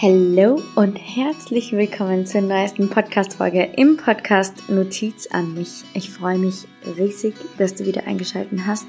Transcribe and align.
Hallo 0.00 0.62
und 0.76 0.94
herzlich 0.94 1.72
willkommen 1.72 2.24
zur 2.24 2.42
neuesten 2.42 2.88
Podcast-Folge 2.88 3.64
im 3.76 3.96
Podcast 3.96 4.70
Notiz 4.70 5.26
an 5.32 5.54
mich. 5.54 5.82
Ich 5.92 6.10
freue 6.10 6.38
mich 6.38 6.68
riesig, 6.96 7.34
dass 7.58 7.74
du 7.74 7.84
wieder 7.84 8.06
eingeschaltet 8.06 8.60
hast. 8.64 8.86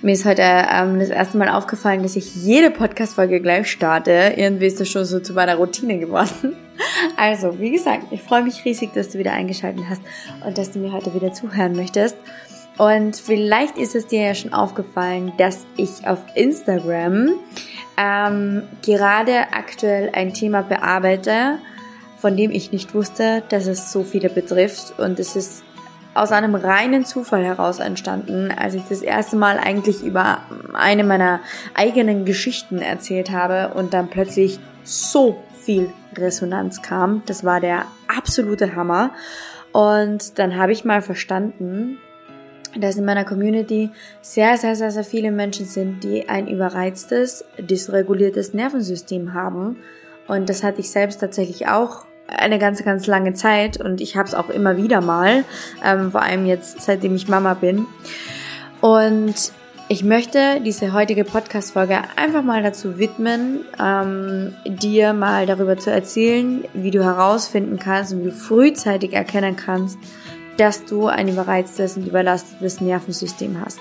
Mir 0.00 0.14
ist 0.14 0.24
heute 0.24 0.42
ähm, 0.42 0.98
das 0.98 1.10
erste 1.10 1.38
Mal 1.38 1.48
aufgefallen, 1.48 2.02
dass 2.02 2.16
ich 2.16 2.34
jede 2.34 2.72
Podcast-Folge 2.72 3.40
gleich 3.40 3.70
starte. 3.70 4.34
Irgendwie 4.36 4.66
ist 4.66 4.80
das 4.80 4.88
schon 4.88 5.04
so 5.04 5.20
zu 5.20 5.32
meiner 5.32 5.54
Routine 5.54 6.00
geworden. 6.00 6.56
Also, 7.16 7.60
wie 7.60 7.70
gesagt, 7.70 8.06
ich 8.10 8.22
freue 8.22 8.42
mich 8.42 8.64
riesig, 8.64 8.92
dass 8.94 9.10
du 9.10 9.18
wieder 9.20 9.34
eingeschaltet 9.34 9.84
hast 9.88 10.02
und 10.44 10.58
dass 10.58 10.72
du 10.72 10.80
mir 10.80 10.92
heute 10.92 11.14
wieder 11.14 11.32
zuhören 11.32 11.76
möchtest. 11.76 12.16
Und 12.82 13.14
vielleicht 13.14 13.78
ist 13.78 13.94
es 13.94 14.08
dir 14.08 14.22
ja 14.22 14.34
schon 14.34 14.52
aufgefallen, 14.52 15.32
dass 15.38 15.66
ich 15.76 16.04
auf 16.04 16.18
Instagram 16.34 17.30
ähm, 17.96 18.64
gerade 18.84 19.52
aktuell 19.52 20.10
ein 20.12 20.34
Thema 20.34 20.62
bearbeite, 20.62 21.58
von 22.18 22.36
dem 22.36 22.50
ich 22.50 22.72
nicht 22.72 22.92
wusste, 22.92 23.44
dass 23.50 23.68
es 23.68 23.92
so 23.92 24.02
viele 24.02 24.28
betrifft. 24.28 24.98
Und 24.98 25.20
es 25.20 25.36
ist 25.36 25.62
aus 26.14 26.32
einem 26.32 26.56
reinen 26.56 27.04
Zufall 27.04 27.44
heraus 27.44 27.78
entstanden, 27.78 28.50
als 28.50 28.74
ich 28.74 28.82
das 28.88 29.00
erste 29.00 29.36
Mal 29.36 29.58
eigentlich 29.58 30.02
über 30.02 30.38
eine 30.72 31.04
meiner 31.04 31.38
eigenen 31.74 32.24
Geschichten 32.24 32.78
erzählt 32.78 33.30
habe 33.30 33.74
und 33.74 33.94
dann 33.94 34.10
plötzlich 34.10 34.58
so 34.82 35.40
viel 35.64 35.92
Resonanz 36.16 36.82
kam. 36.82 37.22
Das 37.26 37.44
war 37.44 37.60
der 37.60 37.84
absolute 38.08 38.74
Hammer. 38.74 39.12
Und 39.70 40.40
dann 40.40 40.56
habe 40.56 40.72
ich 40.72 40.84
mal 40.84 41.00
verstanden, 41.00 41.98
dass 42.76 42.96
in 42.96 43.04
meiner 43.04 43.24
Community 43.24 43.90
sehr, 44.20 44.56
sehr, 44.56 44.76
sehr, 44.76 44.90
sehr 44.90 45.04
viele 45.04 45.30
Menschen 45.30 45.66
sind, 45.66 46.02
die 46.04 46.28
ein 46.28 46.48
überreiztes, 46.48 47.44
dysreguliertes 47.58 48.54
Nervensystem 48.54 49.34
haben. 49.34 49.76
Und 50.28 50.48
das 50.48 50.62
hatte 50.62 50.80
ich 50.80 50.90
selbst 50.90 51.20
tatsächlich 51.20 51.68
auch 51.68 52.06
eine 52.26 52.58
ganz, 52.58 52.82
ganz 52.84 53.06
lange 53.06 53.34
Zeit 53.34 53.78
und 53.78 54.00
ich 54.00 54.16
habe 54.16 54.28
es 54.28 54.34
auch 54.34 54.48
immer 54.48 54.76
wieder 54.76 55.00
mal, 55.00 55.44
ähm, 55.84 56.12
vor 56.12 56.22
allem 56.22 56.46
jetzt, 56.46 56.80
seitdem 56.80 57.14
ich 57.14 57.28
Mama 57.28 57.54
bin. 57.54 57.86
Und 58.80 59.52
ich 59.88 60.04
möchte 60.04 60.60
diese 60.64 60.94
heutige 60.94 61.24
Podcast-Folge 61.24 61.98
einfach 62.16 62.42
mal 62.42 62.62
dazu 62.62 62.98
widmen, 62.98 63.66
ähm, 63.78 64.54
dir 64.64 65.12
mal 65.12 65.44
darüber 65.44 65.76
zu 65.76 65.90
erzählen, 65.90 66.64
wie 66.72 66.90
du 66.90 67.04
herausfinden 67.04 67.78
kannst 67.78 68.14
und 68.14 68.20
wie 68.20 68.30
du 68.30 68.32
frühzeitig 68.32 69.12
erkennen 69.12 69.56
kannst, 69.56 69.98
dass 70.56 70.84
du 70.84 71.06
ein 71.06 71.28
überreiztes 71.28 71.96
und 71.96 72.06
überlastetes 72.06 72.80
Nervensystem 72.80 73.60
hast. 73.64 73.80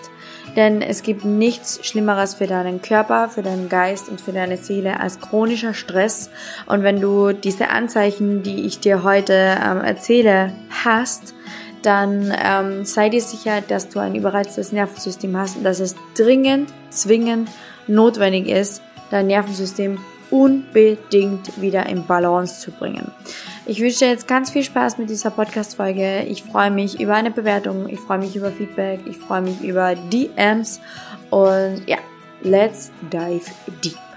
Denn 0.56 0.82
es 0.82 1.04
gibt 1.04 1.24
nichts 1.24 1.86
Schlimmeres 1.86 2.36
für 2.36 2.48
deinen 2.48 2.82
Körper, 2.82 3.30
für 3.30 3.42
deinen 3.42 3.70
Geist 3.70 4.10
und 4.10 4.20
für 4.20 4.34
deine 4.34 4.58
Seele 4.58 5.00
als 5.00 5.20
chronischer 5.20 5.74
Stress. 5.74 6.30
Und 6.66 6.84
wenn 6.84 7.00
du 7.00 7.32
diese 7.32 7.70
Anzeichen, 7.70 8.44
die 8.44 8.66
ich 8.66 8.80
dir 8.80 9.04
heute 9.04 9.34
ähm, 9.34 9.82
erzähle, 9.82 10.54
hast, 10.84 11.34
dann 11.84 12.34
ähm, 12.44 12.86
sei 12.86 13.10
dir 13.10 13.22
sicher, 13.22 13.62
dass 13.62 13.90
du 13.90 14.00
ein 14.00 14.16
überreiztes 14.16 14.72
Nervensystem 14.72 15.36
hast 15.38 15.58
und 15.58 15.64
dass 15.64 15.80
es 15.80 15.96
dringend, 16.16 16.70
zwingend 16.90 17.50
notwendig 17.88 18.48
ist, 18.48 18.82
dein 19.10 19.28
Nervensystem 19.28 20.00
unbedingt 20.30 21.62
wieder 21.62 21.86
in 21.88 22.06
Balance 22.06 22.62
zu 22.62 22.72
bringen. 22.72 23.12
Ich 23.72 23.80
wünsche 23.80 24.00
dir 24.00 24.10
jetzt 24.10 24.28
ganz 24.28 24.52
viel 24.52 24.64
Spaß 24.64 24.98
mit 24.98 25.10
dieser 25.10 25.30
Podcast-Folge. 25.30 26.24
Ich 26.24 26.44
freue 26.44 26.70
mich 26.70 27.00
über 27.00 27.14
eine 27.14 27.32
Bewertung, 27.32 27.88
ich 27.88 28.02
freue 28.02 28.18
mich 28.18 28.36
über 28.36 28.52
Feedback, 28.52 29.00
ich 29.10 29.16
freue 29.16 29.40
mich 29.40 29.62
über 29.62 29.96
DMs 29.96 30.82
und 31.30 31.82
ja, 31.88 31.98
let's 32.42 32.92
dive 33.14 33.50
deep. 33.82 34.11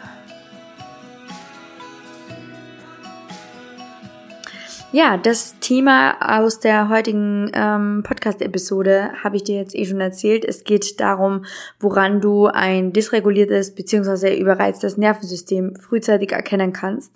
Ja, 4.95 5.17
das 5.17 5.59
Thema 5.59 6.39
aus 6.39 6.61
der 6.61 6.89
heutigen 6.89 7.51
ähm, 7.53 8.05
Podcast-Episode 8.07 9.11
habe 9.25 9.35
ich 9.35 9.43
dir 9.43 9.57
jetzt 9.57 9.75
eh 9.75 9.87
schon 9.87 10.01
erzählt. 10.01 10.45
Es 10.45 10.63
geht 10.63 11.01
darum, 11.01 11.47
woran 11.81 12.21
du 12.21 12.47
ein 12.47 12.93
dysreguliertes 12.93 13.75
bzw. 13.75 14.39
überreiztes 14.39 14.97
Nervensystem 14.97 15.75
frühzeitig 15.75 16.31
erkennen 16.31 16.73
kannst. 16.73 17.13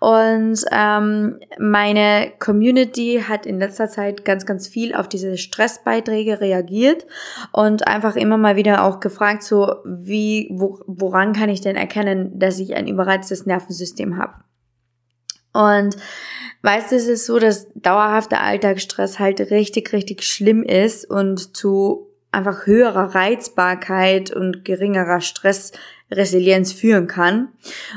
Und 0.00 0.62
ähm, 0.70 1.40
meine 1.58 2.30
Community 2.40 3.24
hat 3.26 3.46
in 3.46 3.58
letzter 3.58 3.88
Zeit 3.88 4.26
ganz, 4.26 4.44
ganz 4.44 4.68
viel 4.68 4.94
auf 4.94 5.08
diese 5.08 5.38
Stressbeiträge 5.38 6.42
reagiert 6.42 7.06
und 7.52 7.88
einfach 7.88 8.16
immer 8.16 8.36
mal 8.36 8.56
wieder 8.56 8.84
auch 8.84 9.00
gefragt, 9.00 9.44
so 9.44 9.76
wie, 9.86 10.50
wo, 10.52 10.80
woran 10.86 11.32
kann 11.32 11.48
ich 11.48 11.62
denn 11.62 11.76
erkennen, 11.76 12.38
dass 12.38 12.58
ich 12.58 12.76
ein 12.76 12.86
überreiztes 12.86 13.46
Nervensystem 13.46 14.18
habe? 14.18 14.34
Und 15.58 15.96
weißt 16.62 16.92
du, 16.92 16.96
es 16.96 17.08
ist 17.08 17.26
so, 17.26 17.40
dass 17.40 17.66
dauerhafter 17.74 18.40
Alltagsstress 18.40 19.18
halt 19.18 19.40
richtig, 19.50 19.92
richtig 19.92 20.22
schlimm 20.22 20.62
ist 20.62 21.04
und 21.10 21.56
zu 21.56 22.06
einfach 22.30 22.66
höherer 22.66 23.16
Reizbarkeit 23.16 24.30
und 24.30 24.64
geringerer 24.64 25.20
Stress 25.20 25.72
Resilienz 26.10 26.72
führen 26.72 27.06
kann. 27.06 27.48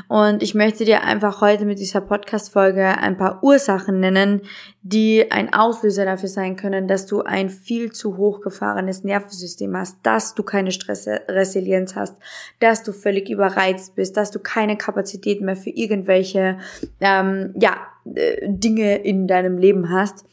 Und 0.08 0.42
ich 0.42 0.54
möchte 0.54 0.84
dir 0.84 1.02
einfach 1.02 1.40
heute 1.40 1.64
mit 1.64 1.78
dieser 1.78 2.00
Podcast-Folge 2.00 2.98
ein 2.98 3.16
paar 3.16 3.42
Ursachen 3.42 4.00
nennen, 4.00 4.42
die 4.82 5.30
ein 5.30 5.54
Auslöser 5.54 6.04
dafür 6.04 6.28
sein 6.28 6.56
können, 6.56 6.88
dass 6.88 7.06
du 7.06 7.22
ein 7.22 7.48
viel 7.48 7.92
zu 7.92 8.16
hochgefahrenes 8.16 9.04
Nervensystem 9.04 9.76
hast, 9.76 9.96
dass 10.02 10.34
du 10.34 10.42
keine 10.42 10.72
Stressresilienz 10.72 11.94
hast, 11.94 12.16
dass 12.58 12.82
du 12.82 12.92
völlig 12.92 13.30
überreizt 13.30 13.94
bist, 13.94 14.16
dass 14.16 14.30
du 14.30 14.40
keine 14.40 14.76
Kapazität 14.76 15.40
mehr 15.40 15.56
für 15.56 15.70
irgendwelche, 15.70 16.58
ähm, 17.00 17.54
ja, 17.58 17.76
äh, 18.14 18.48
Dinge 18.48 18.96
in 18.96 19.28
deinem 19.28 19.56
Leben 19.56 19.90
hast, 19.90 20.24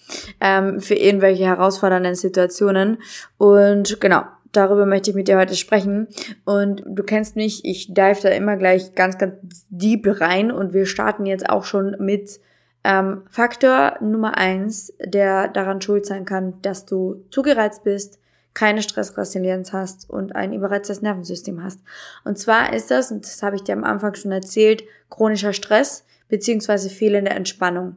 ähm, 0.41 0.79
für 0.81 0.95
irgendwelche 0.95 1.45
herausfordernden 1.45 2.15
Situationen. 2.15 2.97
Und 3.37 4.01
genau, 4.01 4.23
darüber 4.51 4.85
möchte 4.85 5.11
ich 5.11 5.15
mit 5.15 5.27
dir 5.27 5.37
heute 5.37 5.55
sprechen. 5.55 6.07
Und 6.45 6.83
du 6.85 7.03
kennst 7.03 7.35
mich, 7.35 7.65
ich 7.65 7.93
dive 7.93 8.21
da 8.21 8.29
immer 8.29 8.57
gleich 8.57 8.95
ganz, 8.95 9.17
ganz 9.17 9.35
deep 9.69 10.07
rein 10.19 10.51
und 10.51 10.73
wir 10.73 10.85
starten 10.85 11.25
jetzt 11.25 11.49
auch 11.49 11.63
schon 11.63 11.95
mit 11.99 12.39
ähm, 12.83 13.23
Faktor 13.29 13.97
Nummer 14.01 14.37
eins, 14.37 14.93
der 15.03 15.47
daran 15.47 15.81
schuld 15.81 16.05
sein 16.05 16.25
kann, 16.25 16.61
dass 16.61 16.85
du 16.85 17.25
zugereizt 17.29 17.83
bist, 17.83 18.19
keine 18.53 18.81
Stressresilienz 18.81 19.73
hast 19.73 20.09
und 20.09 20.35
ein 20.35 20.53
überreiztes 20.53 21.01
Nervensystem 21.01 21.63
hast. 21.63 21.79
Und 22.23 22.37
zwar 22.37 22.73
ist 22.73 22.89
das, 22.91 23.11
und 23.11 23.25
das 23.25 23.43
habe 23.43 23.55
ich 23.55 23.63
dir 23.63 23.73
am 23.73 23.83
Anfang 23.83 24.15
schon 24.15 24.31
erzählt, 24.31 24.83
chronischer 25.09 25.53
Stress 25.53 26.05
beziehungsweise 26.29 26.89
fehlende 26.89 27.31
Entspannung. 27.31 27.95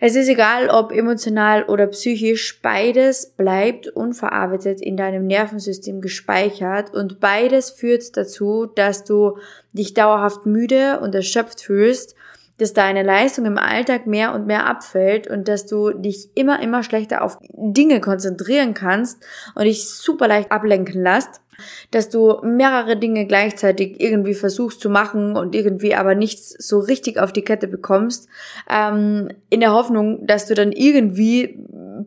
Es 0.00 0.14
ist 0.14 0.28
egal, 0.28 0.70
ob 0.70 0.92
emotional 0.92 1.64
oder 1.64 1.88
psychisch, 1.88 2.60
beides 2.62 3.34
bleibt 3.36 3.88
unverarbeitet 3.88 4.80
in 4.80 4.96
deinem 4.96 5.26
Nervensystem 5.26 6.00
gespeichert 6.00 6.94
und 6.94 7.18
beides 7.18 7.70
führt 7.70 8.16
dazu, 8.16 8.66
dass 8.66 9.02
du 9.02 9.38
dich 9.72 9.94
dauerhaft 9.94 10.46
müde 10.46 11.00
und 11.00 11.16
erschöpft 11.16 11.60
fühlst, 11.62 12.14
dass 12.58 12.74
deine 12.74 13.02
Leistung 13.02 13.44
im 13.46 13.58
Alltag 13.58 14.06
mehr 14.06 14.34
und 14.34 14.46
mehr 14.46 14.66
abfällt 14.66 15.28
und 15.28 15.48
dass 15.48 15.66
du 15.66 15.90
dich 15.90 16.30
immer, 16.36 16.62
immer 16.62 16.84
schlechter 16.84 17.22
auf 17.22 17.38
Dinge 17.50 18.00
konzentrieren 18.00 18.74
kannst 18.74 19.24
und 19.56 19.64
dich 19.64 19.88
super 19.88 20.28
leicht 20.28 20.52
ablenken 20.52 21.02
lässt 21.02 21.40
dass 21.90 22.08
du 22.08 22.40
mehrere 22.42 22.96
Dinge 22.96 23.26
gleichzeitig 23.26 24.00
irgendwie 24.00 24.34
versuchst 24.34 24.80
zu 24.80 24.90
machen 24.90 25.36
und 25.36 25.54
irgendwie 25.54 25.94
aber 25.94 26.14
nichts 26.14 26.50
so 26.58 26.78
richtig 26.78 27.18
auf 27.18 27.32
die 27.32 27.44
Kette 27.44 27.68
bekommst, 27.68 28.28
ähm, 28.70 29.28
in 29.50 29.60
der 29.60 29.72
Hoffnung, 29.72 30.26
dass 30.26 30.46
du 30.46 30.54
dann 30.54 30.72
irgendwie 30.72 31.58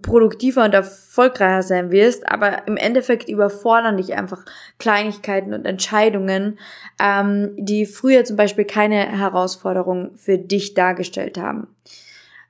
produktiver 0.01 0.63
und 0.63 0.73
erfolgreicher 0.73 1.63
sein 1.63 1.91
wirst, 1.91 2.27
aber 2.29 2.67
im 2.67 2.77
Endeffekt 2.77 3.29
überfordern 3.29 3.97
dich 3.97 4.15
einfach 4.15 4.45
Kleinigkeiten 4.79 5.53
und 5.53 5.65
Entscheidungen, 5.65 6.59
ähm, 6.99 7.51
die 7.57 7.85
früher 7.85 8.23
zum 8.23 8.37
Beispiel 8.37 8.65
keine 8.65 8.97
Herausforderung 8.97 10.11
für 10.15 10.37
dich 10.37 10.73
dargestellt 10.73 11.37
haben. 11.37 11.67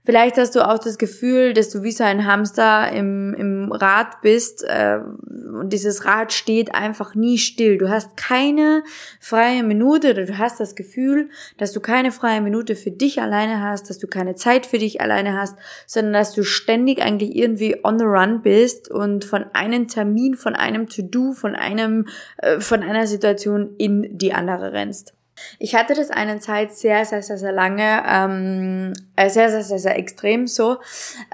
Vielleicht 0.03 0.38
hast 0.38 0.56
du 0.56 0.68
auch 0.68 0.80
das 0.80 0.98
Gefühl, 0.98 1.53
dass 1.53 1.69
du 1.69 1.83
wie 1.83 1.92
so 1.92 2.03
ein 2.03 2.25
Hamster 2.25 2.92
im, 2.92 3.36
im 3.36 3.71
Rad 3.71 4.21
bist 4.21 4.63
äh, 4.63 4.98
und 5.27 5.71
dieses 5.71 6.06
Rad 6.06 6.33
steht 6.33 6.74
einfach 6.74 7.13
nie 7.13 7.38
still. 7.38 7.77
Du 7.77 7.88
hast 7.88 8.18
keine 8.18 8.83
freie 9.19 9.62
Minute 9.62 10.12
oder 10.12 10.25
du 10.25 10.39
hast 10.39 10.59
das 10.59 10.74
Gefühl, 10.74 11.30
dass 11.57 11.71
du 11.71 11.81
keine 11.81 12.12
freie 12.12 12.42
Minute 12.42 12.75
für 12.75 12.89
dich 12.89 13.21
alleine 13.21 13.62
hast, 13.62 13.92
dass 13.92 14.00
du 14.00 14.07
keine 14.07 14.33
Zeit 14.33 14.65
für 14.65 14.80
dich 14.80 15.01
alleine 15.01 15.39
hast, 15.39 15.56
sondern 15.86 16.13
dass 16.13 16.33
du 16.33 16.44
ständig 16.44 17.00
eigentlich 17.00 17.36
irgendwie 17.36 17.77
on 17.83 18.00
the 18.00 18.06
run 18.06 18.42
bist 18.42 18.89
und 18.89 19.24
von 19.24 19.45
einem 19.53 19.88
Termin, 19.88 20.33
von 20.33 20.56
einem 20.56 20.89
To-Do, 20.89 21.33
von 21.33 21.56
einem, 21.56 22.07
äh, 22.38 22.59
von 22.59 22.81
einer 22.81 23.06
Situation 23.06 23.75
in 23.77 24.18
die 24.18 24.33
andere 24.33 24.74
rennst. 24.74 25.13
Ich 25.60 25.76
hatte 25.76 25.94
das 25.94 26.10
eine 26.10 26.40
Zeit 26.40 26.74
sehr, 26.74 27.06
sehr, 27.06 27.22
sehr, 27.22 27.38
sehr 27.38 27.52
lange, 27.52 28.04
ähm, 28.08 28.94
äh, 29.16 29.30
sehr, 29.30 29.50
sehr, 29.50 29.64
sehr, 29.64 29.80
sehr 29.80 29.98
extrem 29.98 30.48
so, 30.48 30.78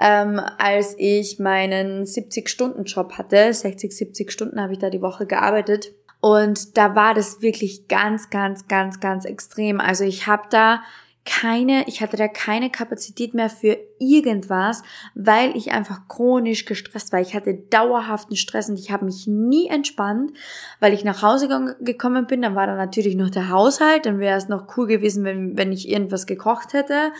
ähm, 0.00 0.40
als 0.58 0.94
ich 0.98 1.38
meinen 1.38 2.04
70-Stunden-Job 2.04 3.12
hatte. 3.18 3.52
60, 3.52 3.96
70 3.96 4.32
Stunden 4.32 4.60
habe 4.60 4.72
ich 4.72 4.78
da 4.78 4.90
die 4.90 5.02
Woche 5.02 5.26
gearbeitet. 5.26 5.92
Und 6.20 6.76
da 6.76 6.94
war 6.94 7.14
das 7.14 7.42
wirklich 7.42 7.86
ganz, 7.88 8.30
ganz, 8.30 8.66
ganz, 8.66 9.00
ganz 9.00 9.24
extrem. 9.24 9.80
Also 9.80 10.04
ich 10.04 10.26
habe 10.26 10.44
da 10.50 10.82
keine, 11.24 11.86
ich 11.88 12.00
hatte 12.00 12.16
da 12.16 12.26
keine 12.26 12.70
Kapazität 12.70 13.34
mehr 13.34 13.50
für 13.50 13.76
irgendwas, 13.98 14.82
weil 15.14 15.56
ich 15.56 15.72
einfach 15.72 16.08
chronisch 16.08 16.64
gestresst 16.64 17.12
war. 17.12 17.20
Ich 17.20 17.34
hatte 17.34 17.54
dauerhaften 17.54 18.36
Stress 18.36 18.68
und 18.70 18.78
ich 18.78 18.90
habe 18.90 19.04
mich 19.04 19.26
nie 19.26 19.68
entspannt, 19.68 20.32
weil 20.80 20.94
ich 20.94 21.04
nach 21.04 21.22
Hause 21.22 21.76
gekommen 21.80 22.26
bin. 22.26 22.42
Dann 22.42 22.54
war 22.54 22.66
da 22.66 22.76
natürlich 22.76 23.14
noch 23.14 23.30
der 23.30 23.50
Haushalt, 23.50 24.06
dann 24.06 24.18
wäre 24.18 24.38
es 24.38 24.48
noch 24.48 24.76
cool 24.76 24.86
gewesen, 24.86 25.24
wenn, 25.24 25.56
wenn 25.58 25.72
ich 25.72 25.88
irgendwas 25.88 26.26
gekocht 26.26 26.72
hätte 26.72 27.12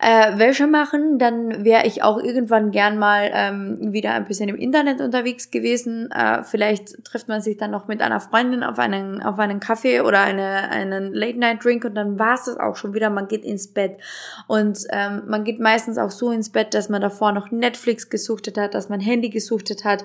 äh, 0.00 0.38
Wäsche 0.38 0.66
machen, 0.66 1.18
dann 1.18 1.62
wäre 1.64 1.86
ich 1.86 2.02
auch 2.02 2.18
irgendwann 2.18 2.70
gern 2.70 2.98
mal 2.98 3.30
ähm, 3.34 3.92
wieder 3.92 4.14
ein 4.14 4.24
bisschen 4.24 4.48
im 4.48 4.56
Internet 4.56 5.00
unterwegs 5.00 5.50
gewesen. 5.50 6.10
Äh, 6.10 6.42
vielleicht 6.42 7.04
trifft 7.04 7.28
man 7.28 7.42
sich 7.42 7.58
dann 7.58 7.70
noch 7.70 7.86
mit 7.86 8.00
einer 8.00 8.18
Freundin 8.18 8.62
auf 8.62 8.78
einen, 8.78 9.22
auf 9.22 9.38
einen 9.38 9.60
Kaffee 9.60 10.00
oder 10.00 10.20
eine, 10.22 10.70
einen 10.70 11.12
Late-Night-Drink 11.12 11.84
und 11.84 11.94
dann 11.94 12.18
war 12.18 12.34
es 12.34 12.44
das 12.44 12.58
auch 12.58 12.76
schon 12.76 12.94
wieder. 12.94 13.10
Man 13.10 13.28
geht 13.28 13.44
ins 13.44 13.74
Bett. 13.74 13.98
Und 14.46 14.78
ähm, 14.90 15.22
man 15.26 15.44
geht 15.44 15.60
meistens 15.60 15.98
auch 15.98 16.10
so 16.10 16.30
ins 16.30 16.50
Bett, 16.50 16.72
dass 16.72 16.88
man 16.88 17.02
davor 17.02 17.32
noch 17.32 17.50
Netflix 17.50 18.08
gesuchtet 18.08 18.56
hat, 18.56 18.72
dass 18.72 18.88
man 18.88 19.00
Handy 19.00 19.28
gesuchtet 19.28 19.84
hat 19.84 20.04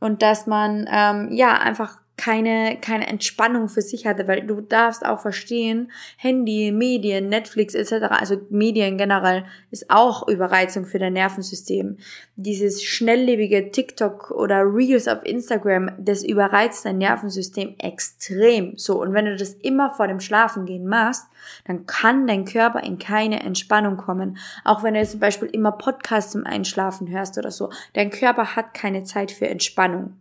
und 0.00 0.22
dass 0.22 0.48
man 0.48 0.88
ähm, 0.90 1.28
ja 1.30 1.54
einfach 1.58 1.98
keine, 2.16 2.78
keine 2.80 3.06
Entspannung 3.06 3.68
für 3.68 3.82
sich 3.82 4.06
hatte, 4.06 4.26
weil 4.26 4.46
du 4.46 4.62
darfst 4.62 5.04
auch 5.04 5.20
verstehen, 5.20 5.92
Handy, 6.16 6.72
Medien, 6.72 7.28
Netflix 7.28 7.74
etc., 7.74 8.06
also 8.08 8.40
Medien 8.48 8.96
generell, 8.96 9.44
ist 9.70 9.90
auch 9.90 10.26
Überreizung 10.26 10.86
für 10.86 10.98
dein 10.98 11.12
Nervensystem. 11.12 11.98
Dieses 12.36 12.82
schnelllebige 12.82 13.70
TikTok 13.70 14.30
oder 14.30 14.62
Reels 14.62 15.08
auf 15.08 15.24
Instagram, 15.24 15.90
das 15.98 16.24
überreizt 16.24 16.86
dein 16.86 16.98
Nervensystem 16.98 17.74
extrem. 17.78 18.78
So, 18.78 19.00
und 19.00 19.12
wenn 19.12 19.26
du 19.26 19.36
das 19.36 19.52
immer 19.52 19.90
vor 19.90 20.08
dem 20.08 20.20
Schlafengehen 20.20 20.86
machst, 20.86 21.26
dann 21.66 21.86
kann 21.86 22.26
dein 22.26 22.46
Körper 22.46 22.82
in 22.82 22.98
keine 22.98 23.40
Entspannung 23.40 23.98
kommen. 23.98 24.38
Auch 24.64 24.82
wenn 24.82 24.94
du 24.94 25.06
zum 25.06 25.20
Beispiel 25.20 25.48
immer 25.48 25.72
Podcasts 25.72 26.32
zum 26.32 26.44
Einschlafen 26.44 27.08
hörst 27.08 27.36
oder 27.36 27.50
so. 27.50 27.70
Dein 27.92 28.10
Körper 28.10 28.56
hat 28.56 28.74
keine 28.74 29.04
Zeit 29.04 29.30
für 29.30 29.48
Entspannung. 29.48 30.14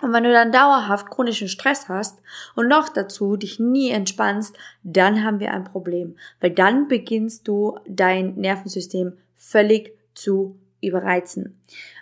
Und 0.00 0.12
wenn 0.12 0.24
du 0.24 0.32
dann 0.32 0.52
dauerhaft 0.52 1.10
chronischen 1.10 1.48
Stress 1.48 1.88
hast 1.88 2.20
und 2.54 2.68
noch 2.68 2.88
dazu 2.88 3.36
dich 3.36 3.58
nie 3.58 3.90
entspannst, 3.90 4.56
dann 4.82 5.24
haben 5.24 5.40
wir 5.40 5.52
ein 5.52 5.64
Problem, 5.64 6.16
weil 6.40 6.50
dann 6.50 6.88
beginnst 6.88 7.48
du 7.48 7.78
dein 7.86 8.34
Nervensystem 8.34 9.14
völlig 9.36 9.96
zu 10.14 10.58
überreizen. 10.80 11.58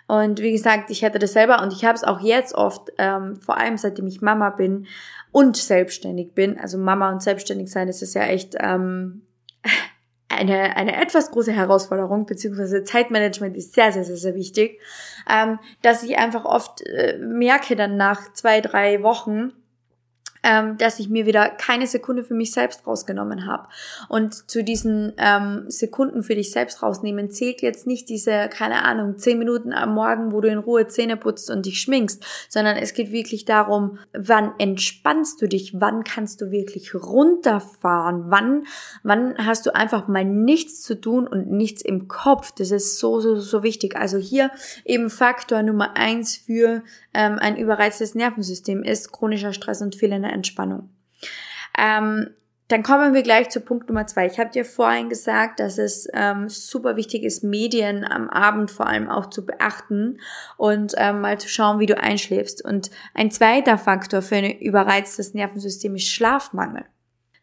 Und 0.07 0.41
wie 0.41 0.51
gesagt, 0.51 0.89
ich 0.89 1.01
hätte 1.01 1.19
das 1.19 1.33
selber 1.33 1.61
und 1.61 1.71
ich 1.71 1.85
habe 1.85 1.95
es 1.95 2.03
auch 2.03 2.19
jetzt 2.19 2.53
oft, 2.53 2.91
ähm, 2.97 3.37
vor 3.37 3.57
allem 3.57 3.77
seitdem 3.77 4.07
ich 4.07 4.21
Mama 4.21 4.49
bin 4.49 4.87
und 5.31 5.55
selbstständig 5.55 6.33
bin. 6.33 6.59
Also 6.59 6.77
Mama 6.77 7.11
und 7.11 7.23
selbstständig 7.23 7.71
sein, 7.71 7.87
das 7.87 8.01
ist 8.01 8.13
ja 8.13 8.23
echt 8.23 8.55
ähm, 8.59 9.21
eine, 10.35 10.75
eine 10.75 11.01
etwas 11.01 11.31
große 11.31 11.51
Herausforderung, 11.51 12.25
beziehungsweise 12.25 12.83
Zeitmanagement 12.83 13.55
ist 13.55 13.73
sehr, 13.73 13.91
sehr, 13.91 14.03
sehr, 14.03 14.17
sehr 14.17 14.35
wichtig, 14.35 14.79
ähm, 15.29 15.59
dass 15.81 16.03
ich 16.03 16.17
einfach 16.17 16.45
oft 16.45 16.81
äh, 16.81 17.17
merke 17.19 17.75
dann 17.75 17.97
nach 17.97 18.33
zwei, 18.33 18.61
drei 18.61 19.03
Wochen, 19.03 19.53
ähm, 20.43 20.77
dass 20.77 20.99
ich 20.99 21.09
mir 21.09 21.25
wieder 21.25 21.49
keine 21.49 21.87
Sekunde 21.87 22.23
für 22.23 22.33
mich 22.33 22.51
selbst 22.51 22.85
rausgenommen 22.85 23.47
habe. 23.47 23.67
Und 24.09 24.49
zu 24.49 24.63
diesen 24.63 25.13
ähm, 25.17 25.63
Sekunden 25.67 26.21
für 26.21 26.35
dich 26.35 26.51
selbst 26.51 26.83
rausnehmen 26.83 27.31
zählt 27.31 27.61
jetzt 27.61 27.87
nicht 27.87 28.09
diese, 28.09 28.49
keine 28.49 28.83
Ahnung, 28.83 29.17
zehn 29.17 29.39
Minuten 29.39 29.71
am 29.73 29.93
Morgen, 29.93 30.33
wo 30.33 30.41
du 30.41 30.49
in 30.49 30.57
Ruhe 30.57 30.87
Zähne 30.87 31.15
putzt 31.15 31.49
und 31.49 31.65
dich 31.65 31.79
schminkst, 31.79 32.25
sondern 32.49 32.75
es 32.75 32.93
geht 32.93 33.11
wirklich 33.11 33.45
darum, 33.45 33.99
wann 34.13 34.51
entspannst 34.57 35.41
du 35.41 35.47
dich, 35.47 35.79
wann 35.79 36.03
kannst 36.03 36.41
du 36.41 36.51
wirklich 36.51 36.93
runterfahren, 36.93 38.25
wann, 38.27 38.65
wann 39.03 39.35
hast 39.37 39.65
du 39.65 39.73
einfach 39.73 40.07
mal 40.07 40.25
nichts 40.25 40.81
zu 40.81 40.99
tun 40.99 41.27
und 41.27 41.49
nichts 41.49 41.81
im 41.81 42.07
Kopf. 42.09 42.51
Das 42.51 42.71
ist 42.71 42.99
so, 42.99 43.21
so, 43.21 43.37
so 43.37 43.63
wichtig. 43.63 43.95
Also 43.95 44.17
hier 44.17 44.51
eben 44.83 45.09
Faktor 45.09 45.63
Nummer 45.63 45.95
eins 45.95 46.35
für 46.35 46.83
ähm, 47.13 47.37
ein 47.39 47.55
überreiztes 47.55 48.15
Nervensystem 48.15 48.83
ist 48.83 49.11
chronischer 49.11 49.53
Stress 49.53 49.81
und 49.81 49.95
fehlende 49.95 50.32
Entspannung. 50.33 50.89
Ähm, 51.77 52.29
dann 52.69 52.81
kommen 52.81 53.13
wir 53.13 53.23
gleich 53.23 53.49
zu 53.49 53.59
Punkt 53.59 53.89
Nummer 53.89 54.07
zwei. 54.07 54.25
Ich 54.25 54.39
habe 54.39 54.49
dir 54.49 54.65
vorhin 54.65 55.09
gesagt, 55.09 55.59
dass 55.59 55.77
es 55.77 56.07
ähm, 56.13 56.49
super 56.49 56.95
wichtig 56.95 57.23
ist, 57.23 57.43
Medien 57.43 58.03
am 58.03 58.29
Abend 58.29 58.71
vor 58.71 58.87
allem 58.87 59.09
auch 59.09 59.29
zu 59.29 59.45
beachten 59.45 60.19
und 60.57 60.93
ähm, 60.97 61.21
mal 61.21 61.39
zu 61.39 61.49
schauen, 61.49 61.79
wie 61.79 61.85
du 61.85 62.01
einschläfst. 62.01 62.63
Und 62.63 62.89
ein 63.13 63.31
zweiter 63.31 63.77
Faktor 63.77 64.21
für 64.21 64.37
ein 64.37 64.59
überreiztes 64.59 65.33
Nervensystem 65.33 65.95
ist 65.95 66.07
Schlafmangel. 66.07 66.85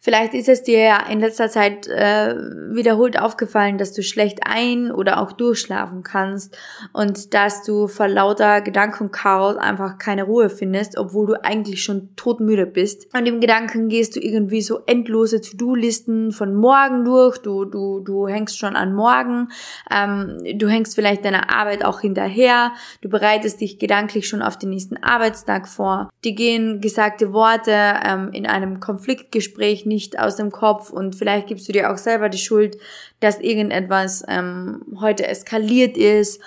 Vielleicht 0.02 0.32
ist 0.32 0.48
es 0.48 0.62
dir 0.62 0.78
ja 0.78 1.06
in 1.10 1.20
letzter 1.20 1.50
Zeit 1.50 1.86
äh, 1.86 2.34
wiederholt 2.70 3.20
aufgefallen, 3.20 3.76
dass 3.76 3.92
du 3.92 4.02
schlecht 4.02 4.38
ein- 4.46 4.90
oder 4.90 5.20
auch 5.20 5.32
durchschlafen 5.32 6.02
kannst 6.02 6.56
und 6.94 7.34
dass 7.34 7.64
du 7.64 7.86
vor 7.86 8.08
lauter 8.08 8.62
Gedankenchaos 8.62 9.58
einfach 9.58 9.98
keine 9.98 10.22
Ruhe 10.22 10.48
findest, 10.48 10.96
obwohl 10.96 11.26
du 11.26 11.44
eigentlich 11.44 11.82
schon 11.82 12.16
todmüde 12.16 12.64
bist. 12.64 13.14
Und 13.14 13.26
im 13.26 13.42
Gedanken 13.42 13.90
gehst 13.90 14.16
du 14.16 14.20
irgendwie 14.20 14.62
so 14.62 14.78
endlose 14.86 15.42
To-Do-Listen 15.42 16.32
von 16.32 16.54
morgen 16.54 17.04
durch, 17.04 17.36
du, 17.36 17.66
du, 17.66 18.00
du 18.00 18.26
hängst 18.26 18.58
schon 18.58 18.76
an 18.76 18.94
morgen, 18.94 19.48
ähm, 19.90 20.38
du 20.54 20.66
hängst 20.66 20.94
vielleicht 20.94 21.26
deiner 21.26 21.54
Arbeit 21.54 21.84
auch 21.84 22.00
hinterher, 22.00 22.72
du 23.02 23.10
bereitest 23.10 23.60
dich 23.60 23.78
gedanklich 23.78 24.26
schon 24.26 24.40
auf 24.40 24.56
den 24.56 24.70
nächsten 24.70 24.96
Arbeitstag 24.96 25.68
vor. 25.68 26.08
Die 26.24 26.34
gehen 26.34 26.80
gesagte 26.80 27.34
Worte 27.34 27.74
ähm, 28.02 28.30
in 28.32 28.46
einem 28.46 28.80
Konfliktgespräch 28.80 29.89
nicht 29.90 30.18
aus 30.18 30.36
dem 30.36 30.52
Kopf 30.52 30.90
und 30.90 31.16
vielleicht 31.16 31.48
gibst 31.48 31.68
du 31.68 31.72
dir 31.72 31.90
auch 31.92 31.98
selber 31.98 32.28
die 32.28 32.38
Schuld, 32.38 32.78
dass 33.18 33.40
irgendetwas 33.40 34.24
ähm, 34.28 34.82
heute 35.00 35.26
eskaliert 35.26 35.98
ist 35.98 36.40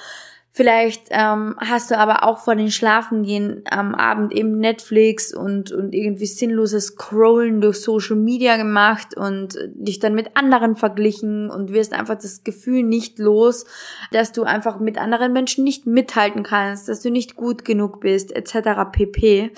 Vielleicht 0.56 1.06
ähm, 1.10 1.56
hast 1.58 1.90
du 1.90 1.98
aber 1.98 2.28
auch 2.28 2.38
vor 2.38 2.54
den 2.54 2.70
Schlafengehen 2.70 3.64
am 3.72 3.96
Abend 3.96 4.32
eben 4.32 4.60
Netflix 4.60 5.34
und, 5.34 5.72
und 5.72 5.96
irgendwie 5.96 6.28
sinnloses 6.28 6.90
Scrollen 6.90 7.60
durch 7.60 7.82
Social 7.82 8.18
Media 8.18 8.56
gemacht 8.58 9.18
und 9.18 9.58
dich 9.74 9.98
dann 9.98 10.14
mit 10.14 10.38
anderen 10.38 10.76
verglichen 10.76 11.50
und 11.50 11.74
wirst 11.74 11.92
einfach 11.92 12.20
das 12.20 12.44
Gefühl 12.44 12.84
nicht 12.84 13.18
los, 13.18 13.66
dass 14.12 14.32
du 14.32 14.44
einfach 14.44 14.80
mit 14.80 15.00
anderen 15.00 15.34
Menschen 15.34 15.64
nicht 15.64 15.88
mithalten 15.88 16.44
kannst, 16.44 16.88
dass 16.88 17.02
du 17.02 17.10
nicht 17.10 17.36
gut 17.36 17.66
genug 17.66 18.00
bist, 18.00 18.32
etc. 18.32 18.92
pp. 18.92 19.52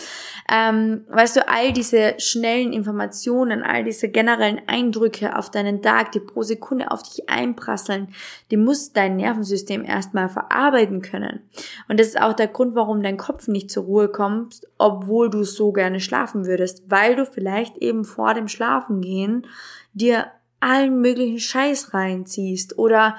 Ähm, 0.49 1.03
weißt 1.09 1.35
du, 1.35 1.49
all 1.49 1.73
diese 1.73 2.13
schnellen 2.19 2.71
Informationen, 2.71 3.63
all 3.63 3.83
diese 3.83 4.07
generellen 4.07 4.61
Eindrücke 4.67 5.37
auf 5.37 5.51
deinen 5.51 5.81
Tag, 5.81 6.13
die 6.13 6.21
pro 6.21 6.43
Sekunde 6.43 6.89
auf 6.91 7.03
dich 7.03 7.29
einprasseln, 7.29 8.13
die 8.49 8.55
muss 8.55 8.93
dein 8.93 9.17
Nervensystem 9.17 9.83
erstmal 9.83 10.29
verarbeiten 10.29 10.84
arbeiten 10.85 11.01
können. 11.01 11.41
Und 11.87 11.99
das 11.99 12.07
ist 12.07 12.21
auch 12.21 12.33
der 12.33 12.47
Grund, 12.47 12.75
warum 12.75 13.01
dein 13.01 13.17
Kopf 13.17 13.47
nicht 13.47 13.71
zur 13.71 13.85
Ruhe 13.85 14.07
kommt, 14.09 14.61
obwohl 14.77 15.29
du 15.29 15.43
so 15.43 15.71
gerne 15.71 15.99
schlafen 15.99 16.45
würdest, 16.45 16.83
weil 16.89 17.15
du 17.15 17.25
vielleicht 17.25 17.77
eben 17.77 18.05
vor 18.05 18.33
dem 18.33 18.47
Schlafengehen 18.47 19.47
dir 19.93 20.27
allen 20.59 21.01
möglichen 21.01 21.39
Scheiß 21.39 21.93
reinziehst 21.93 22.77
oder 22.77 23.15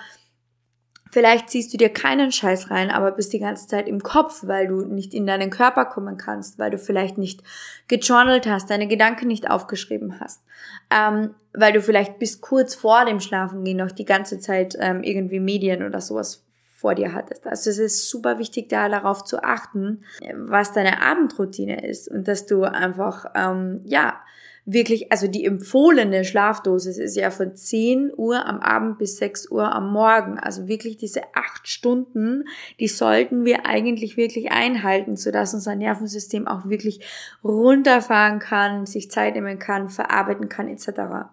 Vielleicht 1.13 1.49
ziehst 1.49 1.73
du 1.73 1.79
dir 1.79 1.89
keinen 1.89 2.31
Scheiß 2.31 2.71
rein, 2.71 2.91
aber 2.91 3.13
bist 3.13 3.33
die 3.33 3.39
ganze 3.39 3.67
Zeit 3.69 3.89
im 3.89 4.03
Kopf, 4.03 4.41
weil 4.43 4.67
du 4.67 4.83
nicht 4.85 5.15
in 5.15 5.25
deinen 5.25 5.49
Körper 5.49 5.87
kommen 5.87 6.19
kannst, 6.19 6.59
weil 6.59 6.71
du 6.71 6.77
vielleicht 6.77 7.17
nicht 7.17 7.43
gejournalt 7.89 8.47
hast, 8.47 8.69
deine 8.69 8.87
Gedanken 8.87 9.29
nicht 9.29 9.49
aufgeschrieben 9.49 10.21
hast, 10.21 10.43
ähm, 10.91 11.35
weil 11.55 11.73
du 11.73 11.81
vielleicht 11.81 12.19
bis 12.19 12.43
kurz 12.43 12.75
vor 12.75 13.07
dem 13.07 13.21
Schlafengehen 13.21 13.79
noch 13.79 13.93
die 13.93 14.05
ganze 14.05 14.41
Zeit 14.41 14.77
ähm, 14.79 15.03
irgendwie 15.03 15.41
Medien 15.41 15.85
oder 15.85 16.03
sowas 16.03 16.46
vor 16.77 16.95
dir 16.95 17.15
hattest. 17.15 17.47
Also 17.47 17.71
es 17.71 17.79
ist 17.79 18.09
super 18.11 18.39
wichtig, 18.39 18.69
da 18.69 18.89
darauf 18.89 19.25
zu 19.25 19.43
achten, 19.43 20.05
was 20.35 20.73
deine 20.73 21.01
Abendroutine 21.01 21.87
ist 21.87 22.09
und 22.09 22.29
dass 22.29 22.45
du 22.45 22.65
einfach, 22.65 23.25
ähm, 23.35 23.81
ja, 23.85 24.21
wirklich, 24.67 25.13
also 25.13 25.29
die 25.29 25.45
empfohlene 25.45 26.25
Schlafdosis 26.25 26.99
ist 26.99 27.17
ja 27.17 27.31
von 27.31 27.55
10 27.55 28.13
Uhr 28.17 28.45
am 28.45 28.59
Abend 28.59 28.99
bis 28.99 29.17
6 29.17 29.51
Uhr 29.51 29.73
am 29.73 29.93
Morgen. 29.93 30.39
Also 30.39 30.67
wirklich 30.67 30.97
diese 30.97 31.23
acht 31.35 31.69
Stunden, 31.69 32.45
die 32.81 32.89
sollten 32.89 33.45
wir 33.45 33.65
eigentlich 33.65 34.17
wirklich 34.17 34.51
einhalten, 34.51 35.17
sodass 35.17 35.55
unser 35.55 35.77
Nervensystem 35.77 36.49
auch 36.49 36.69
wirklich 36.69 37.01
runterfahren 37.45 38.41
kann, 38.41 38.87
sich 38.87 39.11
Zeit 39.11 39.35
nehmen 39.35 39.61
kann, 39.61 39.89
verarbeiten 39.89 40.49
kann 40.49 40.69
etc. 40.69 41.29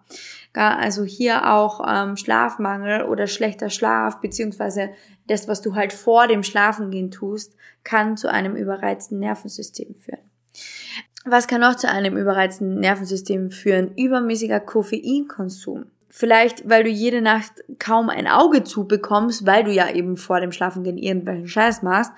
Also 0.52 1.02
hier 1.02 1.52
auch 1.52 1.84
ähm, 1.84 2.16
Schlafmangel 2.16 3.02
oder 3.02 3.26
schlechter 3.26 3.70
Schlaf, 3.70 4.20
beziehungsweise 4.20 4.90
das, 5.26 5.48
was 5.48 5.62
du 5.62 5.74
halt 5.74 5.92
vor 5.92 6.26
dem 6.26 6.42
Schlafengehen 6.42 7.10
tust, 7.10 7.54
kann 7.82 8.16
zu 8.16 8.30
einem 8.30 8.56
überreizten 8.56 9.18
Nervensystem 9.18 9.94
führen. 9.94 10.20
Was 11.24 11.48
kann 11.48 11.62
noch 11.62 11.76
zu 11.76 11.88
einem 11.88 12.16
überreizten 12.18 12.80
Nervensystem 12.80 13.50
führen? 13.50 13.94
Übermäßiger 13.96 14.60
Koffeinkonsum. 14.60 15.86
Vielleicht, 16.16 16.70
weil 16.70 16.84
du 16.84 16.90
jede 16.90 17.20
Nacht 17.20 17.64
kaum 17.80 18.08
ein 18.08 18.28
Auge 18.28 18.62
zubekommst, 18.62 19.46
weil 19.46 19.64
du 19.64 19.72
ja 19.72 19.90
eben 19.90 20.16
vor 20.16 20.38
dem 20.38 20.52
Schlafengehen 20.52 20.96
irgendwelchen 20.96 21.48
Scheiß 21.48 21.82
machst. 21.82 22.12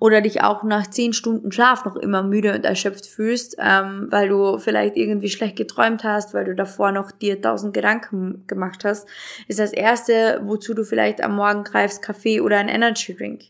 Oder 0.00 0.20
dich 0.20 0.42
auch 0.42 0.64
nach 0.64 0.86
zehn 0.86 1.14
Stunden 1.14 1.50
Schlaf 1.50 1.86
noch 1.86 1.96
immer 1.96 2.22
müde 2.22 2.52
und 2.54 2.66
erschöpft 2.66 3.06
fühlst, 3.06 3.56
ähm, 3.58 4.08
weil 4.10 4.28
du 4.28 4.58
vielleicht 4.58 4.98
irgendwie 4.98 5.30
schlecht 5.30 5.56
geträumt 5.56 6.04
hast, 6.04 6.34
weil 6.34 6.44
du 6.44 6.54
davor 6.54 6.92
noch 6.92 7.10
dir 7.10 7.40
tausend 7.40 7.72
Gedanken 7.72 8.44
gemacht 8.46 8.84
hast, 8.84 9.08
ist 9.46 9.58
das 9.58 9.72
erste, 9.72 10.42
wozu 10.44 10.74
du 10.74 10.84
vielleicht 10.84 11.24
am 11.24 11.34
Morgen 11.34 11.64
greifst, 11.64 12.02
Kaffee 12.02 12.42
oder 12.42 12.58
ein 12.58 12.68
Energy 12.68 13.16
Drink 13.16 13.44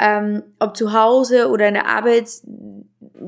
ähm, 0.00 0.42
ob 0.58 0.76
zu 0.76 0.94
Hause 0.94 1.50
oder 1.50 1.68
in 1.68 1.74
der 1.74 1.86
Arbeit, 1.86 2.26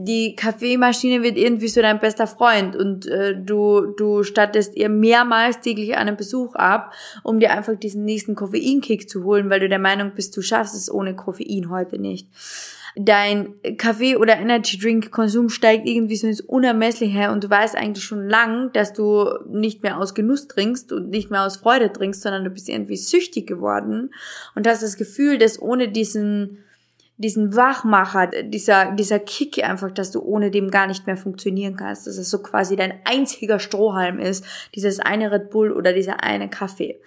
die 0.05 0.37
Kaffeemaschine 0.37 1.23
wird 1.23 1.37
irgendwie 1.37 1.69
so 1.69 1.81
dein 1.81 2.01
bester 2.01 2.27
Freund 2.27 2.77
und 2.77 3.07
äh, 3.07 3.35
du, 3.37 3.87
du 3.97 4.23
stattest 4.23 4.77
ihr 4.77 4.89
mehrmals 4.89 5.61
täglich 5.61 5.97
einen 5.97 6.17
Besuch 6.17 6.55
ab, 6.55 6.93
um 7.23 7.41
dir 7.41 7.53
einfach 7.53 7.77
diesen 7.77 8.05
nächsten 8.05 8.35
Koffeinkick 8.35 9.09
zu 9.09 9.25
holen, 9.25 9.51
weil 9.51 9.61
du 9.61 9.69
der 9.69 9.79
Meinung 9.79 10.13
bist, 10.15 10.37
du 10.37 10.43
schaffst 10.43 10.75
es 10.75 10.93
ohne 10.93 11.15
Koffein 11.15 11.71
heute 11.71 11.99
nicht. 11.99 12.29
Dein 12.95 13.55
Kaffee- 13.79 14.17
oder 14.17 14.37
Energy-Drink-Konsum 14.37 15.49
steigt 15.49 15.89
irgendwie 15.89 16.17
so 16.17 16.27
ins 16.27 16.43
Unermessliche 16.43 17.31
und 17.31 17.43
du 17.43 17.49
weißt 17.49 17.75
eigentlich 17.75 18.05
schon 18.05 18.29
lang, 18.29 18.71
dass 18.73 18.93
du 18.93 19.31
nicht 19.49 19.83
mehr 19.83 19.99
aus 19.99 20.15
Genuss 20.15 20.47
trinkst 20.47 20.93
und 20.93 21.09
nicht 21.09 21.31
mehr 21.31 21.45
aus 21.47 21.57
Freude 21.57 21.91
trinkst, 21.91 22.21
sondern 22.21 22.45
du 22.45 22.51
bist 22.51 22.69
irgendwie 22.69 22.99
süchtig 22.99 23.47
geworden 23.47 24.13
und 24.55 24.67
hast 24.67 24.83
das 24.83 24.99
Gefühl, 24.99 25.39
dass 25.39 25.61
ohne 25.61 25.89
diesen 25.89 26.59
diesen 27.16 27.54
Wachmacher, 27.54 28.28
dieser, 28.42 28.92
dieser 28.92 29.19
Kick 29.19 29.62
einfach, 29.62 29.90
dass 29.90 30.11
du 30.11 30.21
ohne 30.21 30.50
dem 30.50 30.71
gar 30.71 30.87
nicht 30.87 31.07
mehr 31.07 31.16
funktionieren 31.16 31.76
kannst, 31.76 32.07
dass 32.07 32.16
es 32.16 32.31
so 32.31 32.42
quasi 32.42 32.75
dein 32.76 32.95
einziger 33.04 33.59
Strohhalm 33.59 34.19
ist, 34.19 34.45
dieses 34.75 34.99
eine 34.99 35.31
Red 35.31 35.50
Bull 35.50 35.73
oder 35.73 35.92
dieser 35.92 36.23
eine 36.23 36.49
Kaffee. 36.49 37.00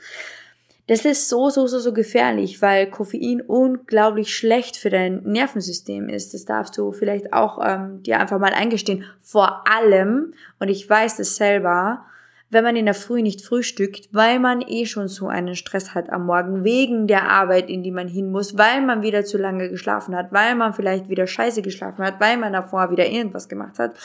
Das 0.88 1.03
ist 1.03 1.29
so, 1.29 1.50
so, 1.50 1.65
so, 1.65 1.79
so 1.79 1.93
gefährlich, 1.93 2.62
weil 2.62 2.89
Koffein 2.89 3.41
unglaublich 3.41 4.35
schlecht 4.35 4.77
für 4.77 4.91
dein 4.91 5.24
Nervensystem 5.24 6.09
ist. 6.09 6.35
Das 6.35 6.45
darfst 6.45 6.77
du 6.77 6.91
vielleicht 6.91 7.33
auch 7.33 7.59
ähm, 7.65 8.03
dir 8.03 8.19
einfach 8.19 8.38
mal 8.38 8.53
eingestehen. 8.53 9.03
Vor 9.19 9.63
allem, 9.67 10.35
und 10.59 10.67
ich 10.67 10.88
weiß 10.88 11.17
es 11.17 11.38
selber, 11.38 12.05
wenn 12.50 12.64
man 12.64 12.75
in 12.75 12.86
der 12.86 12.94
Früh 12.94 13.22
nicht 13.22 13.42
frühstückt, 13.42 14.10
weil 14.12 14.40
man 14.40 14.62
eh 14.62 14.86
schon 14.86 15.08
so 15.08 15.28
einen 15.28 15.56
Stress 15.56 15.94
hat 15.96 16.10
am 16.10 16.25
Morgen, 16.25 16.64
wegen 16.64 17.08
der 17.08 17.30
Arbeit, 17.30 17.70
in 17.70 17.84
die 17.84 17.92
man 17.92 18.08
hin 18.08 18.32
muss, 18.32 18.58
weil 18.58 18.82
man 18.82 19.02
wieder 19.02 19.25
zu 19.25 19.38
lange 19.38 19.70
geschlafen 19.70 20.16
hat, 20.16 20.32
weil 20.32 20.56
man 20.56 20.74
vielleicht 20.74 21.10
wieder 21.10 21.28
scheiße 21.28 21.62
geschlafen 21.62 22.06
hat, 22.06 22.20
weil 22.20 22.38
man 22.38 22.54
davor 22.54 22.92
wieder 22.92 23.08
irgendwas 23.08 23.50
gemacht 23.50 23.80
hat, 23.80 23.98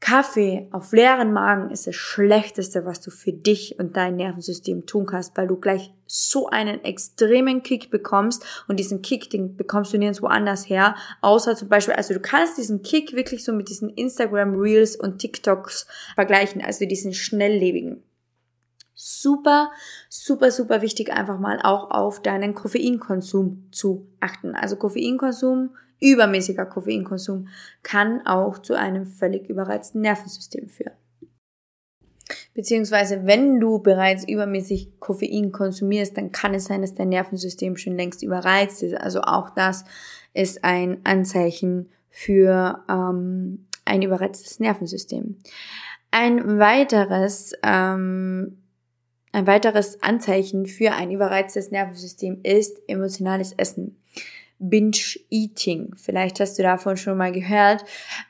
Kaffee 0.00 0.66
auf 0.70 0.92
leeren 0.92 1.32
Magen 1.32 1.70
ist 1.70 1.86
das 1.86 1.94
Schlechteste, 1.94 2.86
was 2.86 3.00
du 3.00 3.10
für 3.10 3.34
dich 3.34 3.78
und 3.78 3.96
dein 3.98 4.16
Nervensystem 4.16 4.86
tun 4.86 5.04
kannst, 5.04 5.36
weil 5.36 5.46
du 5.46 5.56
gleich 5.56 5.92
so 6.06 6.48
einen 6.48 6.82
extremen 6.84 7.62
Kick 7.62 7.90
bekommst 7.90 8.44
und 8.66 8.80
diesen 8.80 9.02
Kick, 9.02 9.28
den 9.28 9.56
bekommst 9.56 9.92
du 9.92 9.98
nirgendwo 9.98 10.26
anders 10.26 10.68
her, 10.68 10.96
außer 11.20 11.54
zum 11.54 11.68
Beispiel, 11.68 11.94
also 11.94 12.14
du 12.14 12.20
kannst 12.20 12.56
diesen 12.56 12.82
Kick 12.82 13.12
wirklich 13.14 13.44
so 13.44 13.52
mit 13.52 13.68
diesen 13.68 13.90
Instagram 13.90 14.54
Reels 14.54 14.96
und 14.96 15.18
TikToks 15.18 15.86
vergleichen, 16.14 16.62
also 16.62 16.86
diesen 16.86 17.12
schnelllebigen. 17.12 18.02
Super, 18.94 19.70
super, 20.08 20.50
super 20.50 20.82
wichtig, 20.82 21.12
einfach 21.12 21.38
mal 21.38 21.60
auch 21.62 21.90
auf 21.90 22.20
deinen 22.20 22.54
Koffeinkonsum 22.54 23.68
zu 23.70 24.08
achten. 24.20 24.54
Also 24.54 24.76
Koffeinkonsum 24.76 25.70
Übermäßiger 26.00 26.66
Koffeinkonsum 26.66 27.48
kann 27.82 28.26
auch 28.26 28.58
zu 28.58 28.74
einem 28.74 29.06
völlig 29.06 29.48
überreizten 29.48 30.00
Nervensystem 30.00 30.68
führen. 30.68 30.94
Beziehungsweise, 32.54 33.26
wenn 33.26 33.60
du 33.60 33.78
bereits 33.78 34.26
übermäßig 34.28 35.00
Koffein 35.00 35.52
konsumierst, 35.52 36.16
dann 36.16 36.32
kann 36.32 36.54
es 36.54 36.64
sein, 36.64 36.82
dass 36.82 36.94
dein 36.94 37.08
Nervensystem 37.08 37.76
schon 37.76 37.96
längst 37.96 38.22
überreizt 38.22 38.82
ist. 38.82 38.94
Also 38.94 39.22
auch 39.22 39.50
das 39.50 39.84
ist 40.32 40.64
ein 40.64 40.98
Anzeichen 41.04 41.88
für 42.08 42.82
ähm, 42.88 43.66
ein 43.84 44.02
überreiztes 44.02 44.60
Nervensystem. 44.60 45.36
Ein 46.10 46.58
weiteres, 46.58 47.52
ähm, 47.62 48.58
ein 49.32 49.46
weiteres 49.46 50.02
Anzeichen 50.02 50.66
für 50.66 50.92
ein 50.92 51.10
überreiztes 51.10 51.70
Nervensystem 51.70 52.40
ist 52.42 52.80
emotionales 52.88 53.52
Essen. 53.52 53.96
Binge-Eating. 54.60 55.94
Vielleicht 55.96 56.38
hast 56.38 56.58
du 56.58 56.62
davon 56.62 56.96
schon 56.96 57.16
mal 57.16 57.32
gehört. 57.32 57.84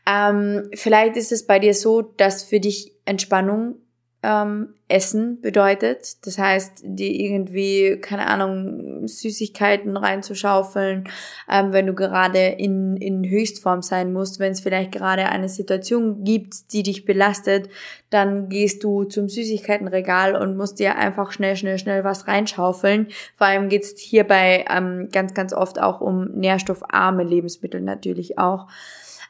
Ähm, 0.08 0.70
vielleicht 0.74 1.16
ist 1.16 1.32
es 1.32 1.46
bei 1.46 1.58
dir 1.58 1.74
so, 1.74 2.00
dass 2.02 2.44
für 2.44 2.60
dich 2.60 2.92
Entspannung 3.04 3.76
ähm, 4.22 4.74
Essen 4.86 5.40
bedeutet. 5.40 6.26
Das 6.26 6.36
heißt, 6.36 6.82
dir 6.82 7.10
irgendwie, 7.10 7.98
keine 8.00 8.26
Ahnung, 8.26 9.06
Süßigkeiten 9.06 9.96
reinzuschaufeln, 9.96 11.04
ähm, 11.50 11.72
wenn 11.72 11.86
du 11.86 11.94
gerade 11.94 12.38
in, 12.38 12.96
in 12.96 13.24
Höchstform 13.24 13.82
sein 13.82 14.12
musst, 14.12 14.40
wenn 14.40 14.52
es 14.52 14.60
vielleicht 14.60 14.92
gerade 14.92 15.26
eine 15.26 15.48
Situation 15.48 16.24
gibt, 16.24 16.72
die 16.72 16.82
dich 16.82 17.04
belastet, 17.04 17.70
dann 18.10 18.48
gehst 18.48 18.84
du 18.84 19.04
zum 19.04 19.28
Süßigkeitenregal 19.28 20.36
und 20.36 20.56
musst 20.56 20.80
dir 20.80 20.96
einfach 20.96 21.32
schnell, 21.32 21.56
schnell, 21.56 21.78
schnell 21.78 22.04
was 22.04 22.26
reinschaufeln. 22.26 23.08
Vor 23.36 23.46
allem 23.46 23.68
geht 23.68 23.84
es 23.84 23.98
hierbei 23.98 24.66
ähm, 24.68 25.08
ganz, 25.10 25.32
ganz 25.32 25.54
oft 25.54 25.80
auch 25.80 26.00
um 26.00 26.32
nährstoffarme 26.32 27.22
Lebensmittel 27.22 27.80
natürlich 27.80 28.38
auch. 28.38 28.66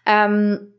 Ähm, 0.06 0.73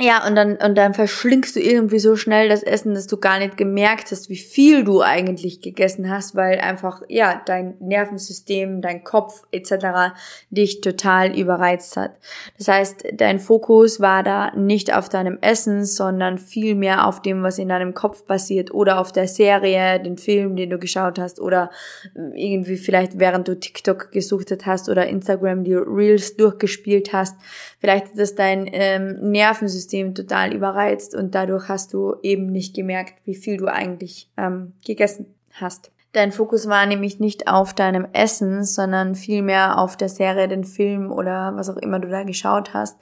ja, 0.00 0.26
und 0.26 0.36
dann, 0.36 0.56
und 0.56 0.76
dann 0.76 0.94
verschlingst 0.94 1.56
du 1.56 1.60
irgendwie 1.60 1.98
so 1.98 2.14
schnell 2.14 2.48
das 2.48 2.62
Essen, 2.62 2.94
dass 2.94 3.06
du 3.06 3.16
gar 3.16 3.38
nicht 3.38 3.56
gemerkt 3.56 4.10
hast, 4.12 4.28
wie 4.28 4.36
viel 4.36 4.84
du 4.84 5.02
eigentlich 5.02 5.60
gegessen 5.60 6.08
hast, 6.08 6.36
weil 6.36 6.60
einfach, 6.60 7.02
ja, 7.08 7.42
dein 7.44 7.76
Nervensystem, 7.80 8.80
dein 8.80 9.02
Kopf 9.02 9.42
etc. 9.50 10.14
dich 10.50 10.80
total 10.80 11.36
überreizt 11.36 11.96
hat. 11.96 12.12
Das 12.56 12.68
heißt, 12.68 13.06
dein 13.14 13.40
Fokus 13.40 14.00
war 14.00 14.22
da 14.22 14.52
nicht 14.54 14.94
auf 14.94 15.08
deinem 15.08 15.38
Essen, 15.40 15.84
sondern 15.84 16.38
viel 16.38 16.74
mehr 16.74 17.06
auf 17.06 17.20
dem, 17.20 17.42
was 17.42 17.58
in 17.58 17.68
deinem 17.68 17.92
Kopf 17.92 18.24
passiert 18.24 18.72
oder 18.72 19.00
auf 19.00 19.10
der 19.10 19.26
Serie, 19.26 20.00
den 20.00 20.16
Film, 20.16 20.54
den 20.54 20.70
du 20.70 20.78
geschaut 20.78 21.18
hast 21.18 21.40
oder 21.40 21.70
irgendwie 22.34 22.76
vielleicht 22.76 23.18
während 23.18 23.48
du 23.48 23.58
TikTok 23.58 24.12
gesuchtet 24.12 24.64
hast 24.64 24.88
oder 24.88 25.06
Instagram 25.06 25.64
die 25.64 25.74
Reels 25.74 26.36
durchgespielt 26.36 27.12
hast. 27.12 27.36
Vielleicht 27.78 28.06
ist 28.06 28.18
das 28.18 28.34
dein 28.34 28.68
ähm, 28.72 29.30
Nervensystem 29.30 30.14
total 30.14 30.52
überreizt 30.52 31.14
und 31.14 31.34
dadurch 31.34 31.68
hast 31.68 31.94
du 31.94 32.16
eben 32.22 32.46
nicht 32.46 32.74
gemerkt, 32.74 33.14
wie 33.24 33.36
viel 33.36 33.56
du 33.56 33.66
eigentlich 33.66 34.30
ähm, 34.36 34.72
gegessen 34.84 35.26
hast. 35.52 35.92
Dein 36.18 36.32
Fokus 36.32 36.68
war 36.68 36.84
nämlich 36.84 37.20
nicht 37.20 37.46
auf 37.46 37.74
deinem 37.74 38.08
Essen, 38.12 38.64
sondern 38.64 39.14
vielmehr 39.14 39.78
auf 39.78 39.96
der 39.96 40.08
Serie, 40.08 40.48
den 40.48 40.64
Film 40.64 41.12
oder 41.12 41.52
was 41.54 41.70
auch 41.70 41.76
immer 41.76 42.00
du 42.00 42.08
da 42.08 42.24
geschaut 42.24 42.74
hast. 42.74 42.98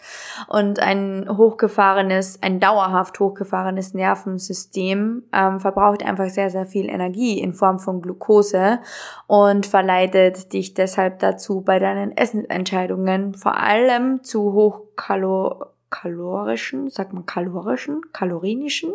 Und 0.49 0.81
ein 0.81 1.27
hochgefahrenes, 1.35 2.43
ein 2.43 2.61
dauerhaft 2.61 3.19
hochgefahrenes 3.19 3.95
Nervensystem 3.95 5.23
ähm, 5.33 5.61
verbraucht 5.61 6.05
einfach 6.05 6.29
sehr, 6.29 6.51
sehr 6.51 6.67
viel 6.67 6.91
Energie 6.91 7.41
in 7.41 7.55
Form 7.55 7.79
von 7.79 8.03
Glucose 8.03 8.81
und 9.27 9.65
verleitet 9.65 10.53
dich 10.53 10.75
deshalb 10.75 11.21
dazu, 11.21 11.63
bei 11.63 11.79
deinen 11.79 12.15
Essensentscheidungen 12.15 13.33
vor 13.33 13.57
allem 13.57 14.25
zu 14.25 14.53
hochkalor 14.53 15.73
kalorischen, 15.89 16.91
sagt 16.91 17.15
man 17.15 17.25
kalorischen, 17.25 18.03
kalorinischen, 18.13 18.93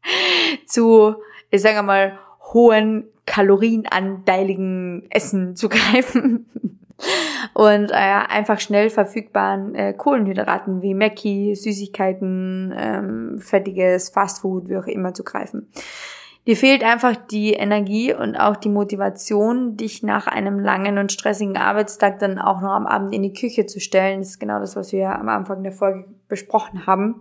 zu, 0.66 1.14
ich 1.48 1.62
sage 1.62 1.82
mal, 1.82 2.18
hohen 2.52 3.04
kalorienanteiligen 3.26 5.06
Essen 5.10 5.56
zu 5.56 5.68
greifen 5.70 6.46
und 7.54 7.90
äh, 7.90 7.94
einfach 7.94 8.60
schnell 8.60 8.90
verfügbaren 8.90 9.74
äh, 9.74 9.92
Kohlenhydraten 9.92 10.82
wie 10.82 10.94
Mackie, 10.94 11.54
Süßigkeiten, 11.54 12.74
ähm, 12.76 13.38
fettiges 13.38 14.08
Fastfood, 14.10 14.68
wie 14.68 14.76
auch 14.76 14.86
immer 14.86 15.12
zu 15.12 15.24
greifen. 15.24 15.68
Dir 16.46 16.56
fehlt 16.56 16.84
einfach 16.84 17.16
die 17.16 17.54
Energie 17.54 18.14
und 18.14 18.36
auch 18.36 18.54
die 18.54 18.68
Motivation, 18.68 19.76
dich 19.76 20.04
nach 20.04 20.28
einem 20.28 20.60
langen 20.60 20.96
und 20.96 21.10
stressigen 21.10 21.56
Arbeitstag 21.56 22.20
dann 22.20 22.38
auch 22.38 22.60
noch 22.60 22.70
am 22.70 22.86
Abend 22.86 23.12
in 23.12 23.24
die 23.24 23.32
Küche 23.32 23.66
zu 23.66 23.80
stellen. 23.80 24.20
Das 24.20 24.28
ist 24.28 24.38
genau 24.38 24.60
das, 24.60 24.76
was 24.76 24.92
wir 24.92 25.10
am 25.10 25.28
Anfang 25.28 25.64
der 25.64 25.72
Folge 25.72 26.04
besprochen 26.28 26.86
haben. 26.86 27.20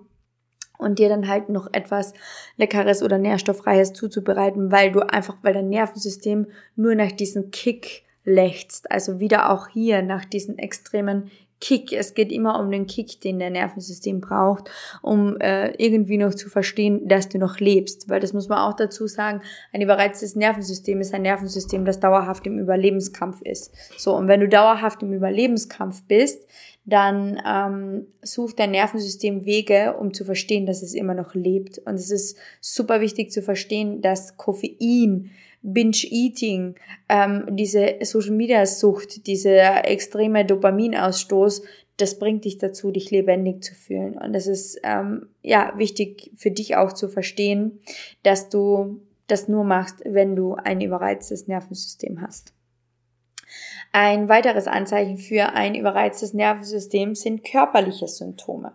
Und 0.77 0.99
dir 0.99 1.09
dann 1.09 1.27
halt 1.27 1.49
noch 1.49 1.67
etwas 1.71 2.13
Leckeres 2.57 3.03
oder 3.03 3.17
Nährstofffreies 3.17 3.93
zuzubereiten, 3.93 4.71
weil 4.71 4.91
du 4.91 5.01
einfach, 5.01 5.37
weil 5.41 5.53
dein 5.53 5.69
Nervensystem 5.69 6.47
nur 6.75 6.95
nach 6.95 7.11
diesem 7.11 7.51
Kick 7.51 8.03
lechzt. 8.25 8.91
Also 8.91 9.19
wieder 9.19 9.51
auch 9.51 9.69
hier 9.69 10.01
nach 10.01 10.25
diesen 10.25 10.57
extremen 10.57 11.31
Kick. 11.61 11.93
Es 11.93 12.13
geht 12.13 12.31
immer 12.31 12.59
um 12.59 12.69
den 12.69 12.85
Kick, 12.85 13.21
den 13.21 13.39
der 13.39 13.49
Nervensystem 13.49 14.19
braucht, 14.19 14.69
um 15.01 15.37
äh, 15.37 15.71
irgendwie 15.77 16.17
noch 16.17 16.33
zu 16.33 16.49
verstehen, 16.49 17.07
dass 17.07 17.29
du 17.29 17.37
noch 17.37 17.59
lebst. 17.59 18.09
Weil 18.09 18.19
das 18.19 18.33
muss 18.33 18.49
man 18.49 18.59
auch 18.59 18.75
dazu 18.75 19.07
sagen, 19.07 19.41
ein 19.71 19.81
überreiztes 19.81 20.35
Nervensystem 20.35 20.99
ist 20.99 21.13
ein 21.13 21.21
Nervensystem, 21.21 21.85
das 21.85 21.99
dauerhaft 21.99 22.45
im 22.45 22.59
Überlebenskampf 22.59 23.41
ist. 23.41 23.73
So, 23.97 24.15
und 24.15 24.27
wenn 24.27 24.41
du 24.41 24.49
dauerhaft 24.49 25.01
im 25.01 25.13
Überlebenskampf 25.13 26.03
bist, 26.03 26.45
dann 26.85 27.41
ähm, 27.45 28.07
sucht 28.21 28.59
dein 28.59 28.71
Nervensystem 28.71 29.45
Wege, 29.45 29.95
um 29.99 30.13
zu 30.13 30.23
verstehen, 30.23 30.65
dass 30.65 30.83
es 30.83 30.93
immer 30.93 31.15
noch 31.15 31.33
lebt. 31.33 31.79
Und 31.79 31.95
es 31.95 32.11
ist 32.11 32.37
super 32.61 33.01
wichtig 33.01 33.31
zu 33.31 33.41
verstehen, 33.41 34.01
dass 34.01 34.37
Koffein, 34.37 35.31
Binge-Eating, 35.63 36.75
ähm, 37.09 37.47
diese 37.49 37.95
Social-Media-Sucht, 38.01 39.25
dieser 39.25 39.89
extreme 39.89 40.45
Dopaminausstoß, 40.45 41.63
das 41.97 42.19
bringt 42.19 42.45
dich 42.45 42.59
dazu, 42.59 42.91
dich 42.91 43.09
lebendig 43.09 43.63
zu 43.63 43.73
fühlen. 43.73 44.17
Und 44.17 44.33
das 44.33 44.45
ist 44.45 44.79
ähm, 44.83 45.27
ja 45.41 45.73
wichtig 45.77 46.31
für 46.35 46.51
dich 46.51 46.75
auch 46.75 46.93
zu 46.93 47.07
verstehen, 47.07 47.79
dass 48.21 48.49
du 48.49 49.01
das 49.27 49.47
nur 49.47 49.63
machst, 49.63 50.01
wenn 50.05 50.35
du 50.35 50.53
ein 50.53 50.81
überreiztes 50.81 51.47
Nervensystem 51.47 52.21
hast. 52.21 52.53
Ein 53.97 54.27
weiteres 54.27 54.67
Anzeichen 54.67 55.17
für 55.17 55.53
ein 55.53 55.73
überreiztes 55.73 56.33
Nervensystem 56.33 57.15
sind 57.15 57.45
körperliche 57.45 58.09
Symptome. 58.09 58.73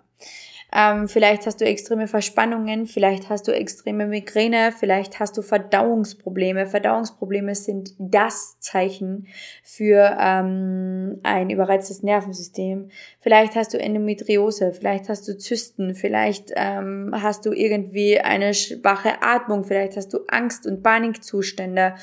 Ähm, 0.72 1.08
vielleicht 1.08 1.46
hast 1.46 1.60
du 1.60 1.64
extreme 1.64 2.06
Verspannungen, 2.06 2.86
vielleicht 2.86 3.28
hast 3.28 3.48
du 3.48 3.52
extreme 3.52 4.06
Migräne, 4.06 4.72
vielleicht 4.78 5.18
hast 5.18 5.36
du 5.36 5.42
Verdauungsprobleme. 5.42 6.66
Verdauungsprobleme 6.66 7.54
sind 7.54 7.94
das 7.98 8.60
Zeichen 8.60 9.26
für 9.62 10.16
ähm, 10.20 11.18
ein 11.22 11.50
überreiztes 11.50 12.02
Nervensystem. 12.02 12.90
Vielleicht 13.18 13.56
hast 13.56 13.74
du 13.74 13.78
Endometriose, 13.78 14.72
vielleicht 14.72 15.08
hast 15.08 15.26
du 15.26 15.36
Zysten, 15.36 15.94
vielleicht 15.94 16.52
ähm, 16.54 17.12
hast 17.14 17.46
du 17.46 17.52
irgendwie 17.52 18.20
eine 18.20 18.54
schwache 18.54 19.22
Atmung, 19.22 19.64
vielleicht 19.64 19.96
hast 19.96 20.12
du 20.12 20.20
Angst- 20.28 20.66
und 20.66 20.82
Panikzustände, 20.82 21.94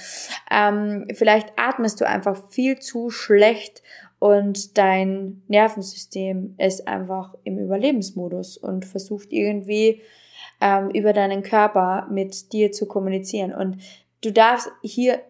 ähm, 0.52 1.06
vielleicht 1.14 1.54
atmest 1.58 2.02
du 2.02 2.08
einfach 2.08 2.50
viel 2.50 2.80
zu 2.80 3.10
schlecht 3.10 3.82
und 4.20 4.78
dein 4.78 5.44
Nervensystem 5.48 6.56
ist 6.58 6.88
einfach 6.88 7.36
im 7.44 7.60
Überlebensmodus 7.60 8.58
und 8.58 8.86
versucht 8.86 9.32
irgendwie 9.32 10.02
ähm, 10.60 10.90
über 10.90 11.14
deinen 11.14 11.44
Körper 11.44 12.08
mit 12.10 12.52
dir 12.52 12.72
zu 12.72 12.88
kommunizieren. 12.88 13.54
Und 13.54 13.78
du 14.22 14.32
darfst 14.32 14.72
hier 14.82 15.22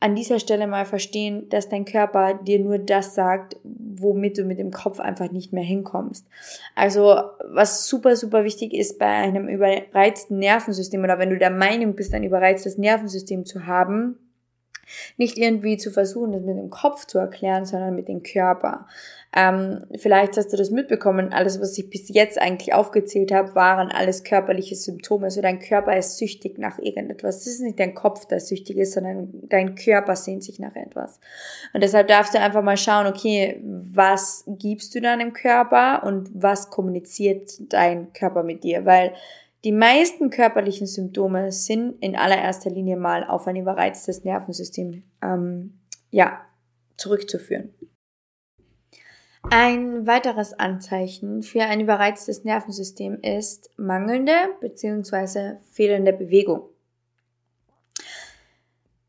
an 0.00 0.16
dieser 0.16 0.40
Stelle 0.40 0.66
mal 0.66 0.84
verstehen, 0.84 1.48
dass 1.50 1.68
dein 1.68 1.84
Körper 1.84 2.34
dir 2.34 2.58
nur 2.58 2.78
das 2.78 3.14
sagt, 3.14 3.56
womit 3.62 4.36
du 4.36 4.44
mit 4.44 4.58
dem 4.58 4.72
Kopf 4.72 4.98
einfach 4.98 5.30
nicht 5.30 5.52
mehr 5.52 5.62
hinkommst. 5.62 6.26
Also 6.74 7.20
was 7.44 7.86
super, 7.86 8.16
super 8.16 8.42
wichtig 8.42 8.72
ist 8.74 8.98
bei 8.98 9.06
einem 9.06 9.46
überreizten 9.46 10.38
Nervensystem 10.38 11.04
oder 11.04 11.20
wenn 11.20 11.30
du 11.30 11.38
der 11.38 11.50
Meinung 11.50 11.94
bist, 11.94 12.14
ein 12.14 12.24
überreiztes 12.24 12.78
Nervensystem 12.78 13.44
zu 13.44 13.66
haben, 13.66 14.18
nicht 15.16 15.38
irgendwie 15.38 15.76
zu 15.76 15.90
versuchen, 15.90 16.32
das 16.32 16.42
mit 16.42 16.56
dem 16.56 16.70
Kopf 16.70 17.06
zu 17.06 17.18
erklären, 17.18 17.64
sondern 17.64 17.94
mit 17.94 18.08
dem 18.08 18.22
Körper. 18.22 18.86
Ähm, 19.34 19.86
vielleicht 19.96 20.36
hast 20.36 20.52
du 20.52 20.58
das 20.58 20.70
mitbekommen, 20.70 21.32
alles, 21.32 21.58
was 21.58 21.78
ich 21.78 21.88
bis 21.88 22.10
jetzt 22.10 22.38
eigentlich 22.38 22.74
aufgezählt 22.74 23.32
habe, 23.32 23.54
waren 23.54 23.90
alles 23.90 24.24
körperliche 24.24 24.76
Symptome. 24.76 25.24
Also 25.24 25.40
dein 25.40 25.58
Körper 25.58 25.96
ist 25.96 26.18
süchtig 26.18 26.58
nach 26.58 26.78
irgendetwas. 26.78 27.38
Es 27.38 27.46
ist 27.46 27.62
nicht 27.62 27.80
dein 27.80 27.94
Kopf, 27.94 28.26
der 28.26 28.40
süchtig 28.40 28.76
ist, 28.76 28.92
sondern 28.92 29.30
dein 29.48 29.74
Körper 29.74 30.16
sehnt 30.16 30.44
sich 30.44 30.58
nach 30.58 30.76
etwas. 30.76 31.18
Und 31.72 31.82
deshalb 31.82 32.08
darfst 32.08 32.34
du 32.34 32.40
einfach 32.40 32.62
mal 32.62 32.76
schauen, 32.76 33.06
okay, 33.06 33.58
was 33.64 34.44
gibst 34.46 34.94
du 34.94 35.00
deinem 35.00 35.32
Körper 35.32 36.02
und 36.04 36.28
was 36.34 36.68
kommuniziert 36.68 37.52
dein 37.72 38.12
Körper 38.12 38.42
mit 38.42 38.64
dir? 38.64 38.84
Weil 38.84 39.14
die 39.64 39.72
meisten 39.72 40.30
körperlichen 40.30 40.86
Symptome 40.86 41.52
sind 41.52 42.02
in 42.02 42.16
allererster 42.16 42.70
Linie 42.70 42.96
mal 42.96 43.24
auf 43.24 43.46
ein 43.46 43.56
überreiztes 43.56 44.24
Nervensystem 44.24 45.04
ähm, 45.22 45.78
ja, 46.10 46.40
zurückzuführen. 46.96 47.72
Ein 49.50 50.06
weiteres 50.06 50.52
Anzeichen 50.52 51.42
für 51.42 51.62
ein 51.62 51.80
überreiztes 51.80 52.44
Nervensystem 52.44 53.20
ist 53.20 53.70
mangelnde 53.76 54.32
bzw. 54.60 55.56
fehlende 55.70 56.12
Bewegung. 56.12 56.71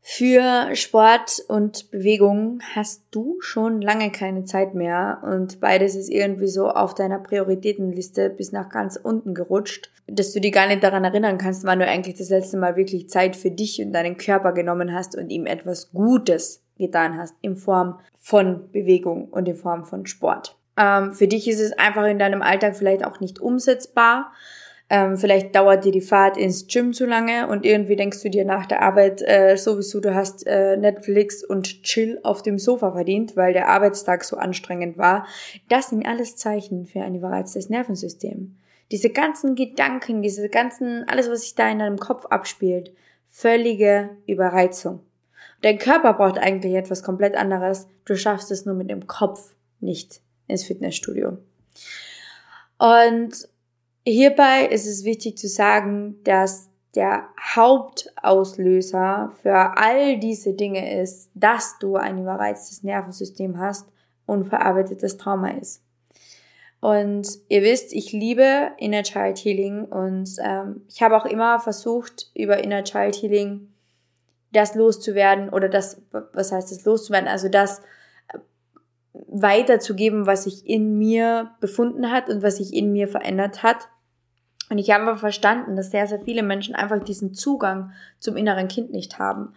Für 0.06 0.76
Sport 0.76 1.42
und 1.48 1.90
Bewegung 1.90 2.60
hast 2.74 3.04
du 3.10 3.40
schon 3.40 3.80
lange 3.80 4.12
keine 4.12 4.44
Zeit 4.44 4.74
mehr 4.74 5.22
und 5.22 5.60
beides 5.60 5.94
ist 5.94 6.10
irgendwie 6.10 6.46
so 6.46 6.68
auf 6.68 6.94
deiner 6.94 7.18
Prioritätenliste 7.18 8.28
bis 8.28 8.52
nach 8.52 8.68
ganz 8.68 8.96
unten 9.02 9.32
gerutscht, 9.32 9.90
dass 10.06 10.34
du 10.34 10.42
dir 10.42 10.50
gar 10.50 10.66
nicht 10.66 10.82
daran 10.82 11.04
erinnern 11.04 11.38
kannst, 11.38 11.64
wann 11.64 11.78
du 11.78 11.86
eigentlich 11.88 12.18
das 12.18 12.28
letzte 12.28 12.58
Mal 12.58 12.76
wirklich 12.76 13.08
Zeit 13.08 13.34
für 13.34 13.50
dich 13.50 13.80
und 13.80 13.94
deinen 13.94 14.18
Körper 14.18 14.52
genommen 14.52 14.92
hast 14.92 15.16
und 15.16 15.30
ihm 15.30 15.46
etwas 15.46 15.90
Gutes 15.90 16.62
getan 16.76 17.16
hast 17.16 17.34
in 17.40 17.56
Form 17.56 17.98
von 18.20 18.70
Bewegung 18.72 19.30
und 19.30 19.48
in 19.48 19.56
Form 19.56 19.86
von 19.86 20.04
Sport. 20.04 20.58
Ähm, 20.76 21.14
für 21.14 21.28
dich 21.28 21.48
ist 21.48 21.60
es 21.60 21.72
einfach 21.72 22.04
in 22.04 22.18
deinem 22.18 22.42
Alltag 22.42 22.76
vielleicht 22.76 23.06
auch 23.06 23.20
nicht 23.20 23.40
umsetzbar 23.40 24.34
ähm, 24.94 25.16
vielleicht 25.16 25.56
dauert 25.56 25.84
dir 25.84 25.90
die 25.90 26.00
Fahrt 26.00 26.36
ins 26.36 26.68
Gym 26.68 26.92
zu 26.92 27.04
lange 27.04 27.48
und 27.48 27.66
irgendwie 27.66 27.96
denkst 27.96 28.22
du 28.22 28.30
dir 28.30 28.44
nach 28.44 28.64
der 28.64 28.80
Arbeit 28.80 29.22
äh, 29.22 29.56
sowieso, 29.56 29.98
du 29.98 30.14
hast 30.14 30.46
äh, 30.46 30.76
Netflix 30.76 31.42
und 31.42 31.82
Chill 31.82 32.20
auf 32.22 32.42
dem 32.42 32.60
Sofa 32.60 32.92
verdient, 32.92 33.36
weil 33.36 33.52
der 33.52 33.68
Arbeitstag 33.68 34.22
so 34.22 34.36
anstrengend 34.36 34.96
war. 34.96 35.26
Das 35.68 35.88
sind 35.88 36.06
alles 36.06 36.36
Zeichen 36.36 36.86
für 36.86 37.02
ein 37.02 37.16
überreiztes 37.16 37.70
Nervensystem. 37.70 38.54
Diese 38.92 39.10
ganzen 39.10 39.56
Gedanken, 39.56 40.22
diese 40.22 40.48
ganzen, 40.48 41.02
alles, 41.08 41.28
was 41.28 41.40
sich 41.40 41.56
da 41.56 41.68
in 41.68 41.80
deinem 41.80 41.98
Kopf 41.98 42.26
abspielt, 42.26 42.92
völlige 43.28 44.10
Überreizung. 44.28 45.00
Dein 45.62 45.78
Körper 45.78 46.12
braucht 46.12 46.38
eigentlich 46.38 46.74
etwas 46.74 47.02
komplett 47.02 47.34
anderes. 47.34 47.88
Du 48.04 48.14
schaffst 48.14 48.52
es 48.52 48.64
nur 48.64 48.76
mit 48.76 48.90
dem 48.90 49.08
Kopf 49.08 49.56
nicht 49.80 50.20
ins 50.46 50.62
Fitnessstudio. 50.62 51.38
Und 52.78 53.48
Hierbei 54.06 54.66
ist 54.66 54.86
es 54.86 55.04
wichtig 55.04 55.38
zu 55.38 55.48
sagen, 55.48 56.22
dass 56.24 56.68
der 56.94 57.28
Hauptauslöser 57.40 59.32
für 59.42 59.76
all 59.76 60.18
diese 60.18 60.54
Dinge 60.54 61.00
ist, 61.00 61.30
dass 61.34 61.78
du 61.78 61.96
ein 61.96 62.18
überreiztes 62.18 62.82
Nervensystem 62.82 63.58
hast 63.58 63.88
und 64.26 64.44
verarbeitetes 64.44 65.16
Trauma 65.16 65.50
ist. 65.50 65.82
Und 66.80 67.26
ihr 67.48 67.62
wisst, 67.62 67.94
ich 67.94 68.12
liebe 68.12 68.72
Inner 68.76 69.02
Child 69.02 69.38
Healing 69.38 69.84
und 69.86 70.36
ähm, 70.44 70.82
ich 70.86 71.02
habe 71.02 71.16
auch 71.16 71.24
immer 71.24 71.58
versucht, 71.58 72.30
über 72.34 72.62
Inner 72.62 72.84
Child 72.84 73.16
Healing 73.16 73.72
das 74.52 74.74
loszuwerden 74.74 75.48
oder 75.48 75.70
das, 75.70 76.02
was 76.10 76.52
heißt 76.52 76.70
das 76.70 76.84
loszuwerden, 76.84 77.26
also 77.26 77.48
das 77.48 77.78
äh, 78.32 78.38
weiterzugeben, 79.28 80.26
was 80.26 80.44
sich 80.44 80.68
in 80.68 80.98
mir 80.98 81.52
befunden 81.58 82.10
hat 82.10 82.28
und 82.28 82.42
was 82.42 82.58
sich 82.58 82.74
in 82.74 82.92
mir 82.92 83.08
verändert 83.08 83.62
hat. 83.62 83.88
Und 84.70 84.78
ich 84.78 84.90
habe 84.90 85.16
verstanden, 85.16 85.76
dass 85.76 85.90
sehr, 85.90 86.06
sehr 86.06 86.20
viele 86.20 86.42
Menschen 86.42 86.74
einfach 86.74 87.02
diesen 87.02 87.34
Zugang 87.34 87.92
zum 88.18 88.36
inneren 88.36 88.68
Kind 88.68 88.90
nicht 88.90 89.18
haben. 89.18 89.54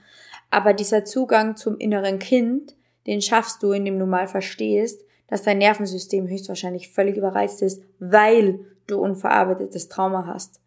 Aber 0.50 0.74
dieser 0.74 1.06
Zugang 1.06 1.56
zum 1.56 1.78
inneren 1.78 2.20
Kind, 2.20 2.76
den 3.06 3.22
schaffst 3.22 3.64
du, 3.64 3.72
indem 3.72 4.00
du 4.00 4.06
mal 4.06 4.28
verstehst, 4.28 5.02
dass 5.28 5.44
dein 5.44 5.58
Nervensystem 5.58 6.28
höchstwahrscheinlich 6.28 6.90
völlig 6.90 7.18
überreizt 7.18 7.62
ist, 7.62 7.84
weil 8.00 8.60
du 8.86 9.00
unverarbeitetes 9.00 9.90
Trauma 9.90 10.26
hast. 10.26 10.62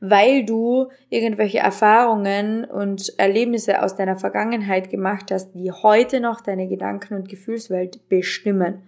Weil 0.00 0.44
du 0.44 0.88
irgendwelche 1.08 1.60
Erfahrungen 1.60 2.64
und 2.64 3.18
Erlebnisse 3.18 3.82
aus 3.82 3.94
deiner 3.94 4.16
Vergangenheit 4.16 4.90
gemacht 4.90 5.30
hast, 5.30 5.52
die 5.52 5.70
heute 5.70 6.20
noch 6.20 6.40
deine 6.40 6.66
Gedanken- 6.66 7.14
und 7.14 7.28
Gefühlswelt 7.28 8.08
bestimmen 8.08 8.82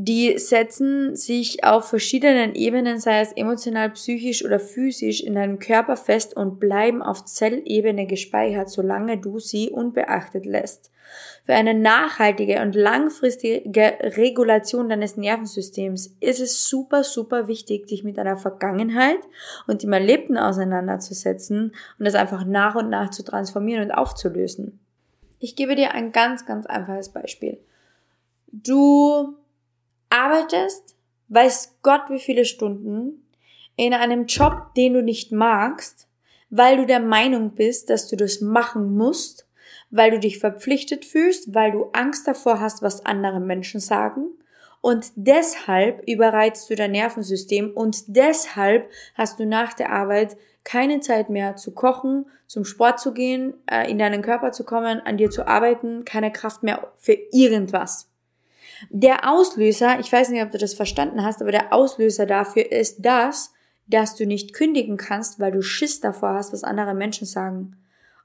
die 0.00 0.38
setzen 0.38 1.16
sich 1.16 1.64
auf 1.64 1.88
verschiedenen 1.88 2.54
Ebenen, 2.54 3.00
sei 3.00 3.20
es 3.20 3.32
emotional, 3.32 3.90
psychisch 3.90 4.44
oder 4.44 4.60
physisch, 4.60 5.20
in 5.24 5.34
deinem 5.34 5.58
Körper 5.58 5.96
fest 5.96 6.36
und 6.36 6.60
bleiben 6.60 7.02
auf 7.02 7.24
Zellebene 7.24 8.06
gespeichert, 8.06 8.70
solange 8.70 9.18
du 9.18 9.40
sie 9.40 9.70
unbeachtet 9.70 10.46
lässt. 10.46 10.92
Für 11.44 11.54
eine 11.54 11.74
nachhaltige 11.74 12.62
und 12.62 12.76
langfristige 12.76 13.98
Regulation 14.00 14.88
deines 14.88 15.16
Nervensystems 15.16 16.14
ist 16.20 16.38
es 16.38 16.68
super, 16.68 17.02
super 17.02 17.48
wichtig, 17.48 17.88
dich 17.88 18.04
mit 18.04 18.18
deiner 18.18 18.36
Vergangenheit 18.36 19.18
und 19.66 19.82
dem 19.82 19.92
Erlebten 19.92 20.38
auseinanderzusetzen 20.38 21.74
und 21.98 22.04
das 22.04 22.14
einfach 22.14 22.44
nach 22.44 22.76
und 22.76 22.88
nach 22.88 23.10
zu 23.10 23.24
transformieren 23.24 23.82
und 23.82 23.90
aufzulösen. 23.90 24.78
Ich 25.40 25.56
gebe 25.56 25.74
dir 25.74 25.92
ein 25.92 26.12
ganz, 26.12 26.46
ganz 26.46 26.66
einfaches 26.66 27.08
Beispiel. 27.08 27.58
Du 28.52 29.34
arbeitest, 30.10 30.96
weiß 31.28 31.78
Gott 31.82 32.02
wie 32.08 32.20
viele 32.20 32.44
Stunden, 32.44 33.24
in 33.76 33.94
einem 33.94 34.26
Job, 34.26 34.74
den 34.76 34.94
du 34.94 35.02
nicht 35.02 35.30
magst, 35.30 36.08
weil 36.50 36.78
du 36.78 36.86
der 36.86 37.00
Meinung 37.00 37.54
bist, 37.54 37.90
dass 37.90 38.08
du 38.08 38.16
das 38.16 38.40
machen 38.40 38.96
musst, 38.96 39.46
weil 39.90 40.10
du 40.10 40.18
dich 40.18 40.38
verpflichtet 40.38 41.04
fühlst, 41.04 41.54
weil 41.54 41.72
du 41.72 41.90
Angst 41.92 42.26
davor 42.26 42.60
hast, 42.60 42.82
was 42.82 43.06
andere 43.06 43.40
Menschen 43.40 43.80
sagen. 43.80 44.28
Und 44.80 45.06
deshalb 45.16 46.08
überreizt 46.08 46.70
du 46.70 46.76
dein 46.76 46.92
Nervensystem 46.92 47.72
und 47.72 48.04
deshalb 48.06 48.90
hast 49.14 49.40
du 49.40 49.46
nach 49.46 49.74
der 49.74 49.90
Arbeit 49.90 50.36
keine 50.64 51.00
Zeit 51.00 51.30
mehr 51.30 51.56
zu 51.56 51.74
kochen, 51.74 52.26
zum 52.46 52.64
Sport 52.64 53.00
zu 53.00 53.12
gehen, 53.12 53.54
äh, 53.70 53.90
in 53.90 53.98
deinen 53.98 54.22
Körper 54.22 54.52
zu 54.52 54.64
kommen, 54.64 55.00
an 55.00 55.16
dir 55.16 55.30
zu 55.30 55.46
arbeiten, 55.46 56.04
keine 56.04 56.32
Kraft 56.32 56.62
mehr 56.62 56.92
für 56.96 57.16
irgendwas. 57.32 58.08
Der 58.90 59.30
Auslöser, 59.30 59.98
ich 60.00 60.12
weiß 60.12 60.30
nicht, 60.30 60.42
ob 60.42 60.50
du 60.50 60.58
das 60.58 60.74
verstanden 60.74 61.24
hast, 61.24 61.40
aber 61.40 61.52
der 61.52 61.72
Auslöser 61.72 62.26
dafür 62.26 62.70
ist 62.70 63.04
das, 63.04 63.52
dass 63.86 64.14
du 64.14 64.26
nicht 64.26 64.54
kündigen 64.54 64.96
kannst, 64.96 65.40
weil 65.40 65.52
du 65.52 65.62
Schiss 65.62 66.00
davor 66.00 66.34
hast, 66.34 66.52
was 66.52 66.64
andere 66.64 66.94
Menschen 66.94 67.26
sagen. 67.26 67.76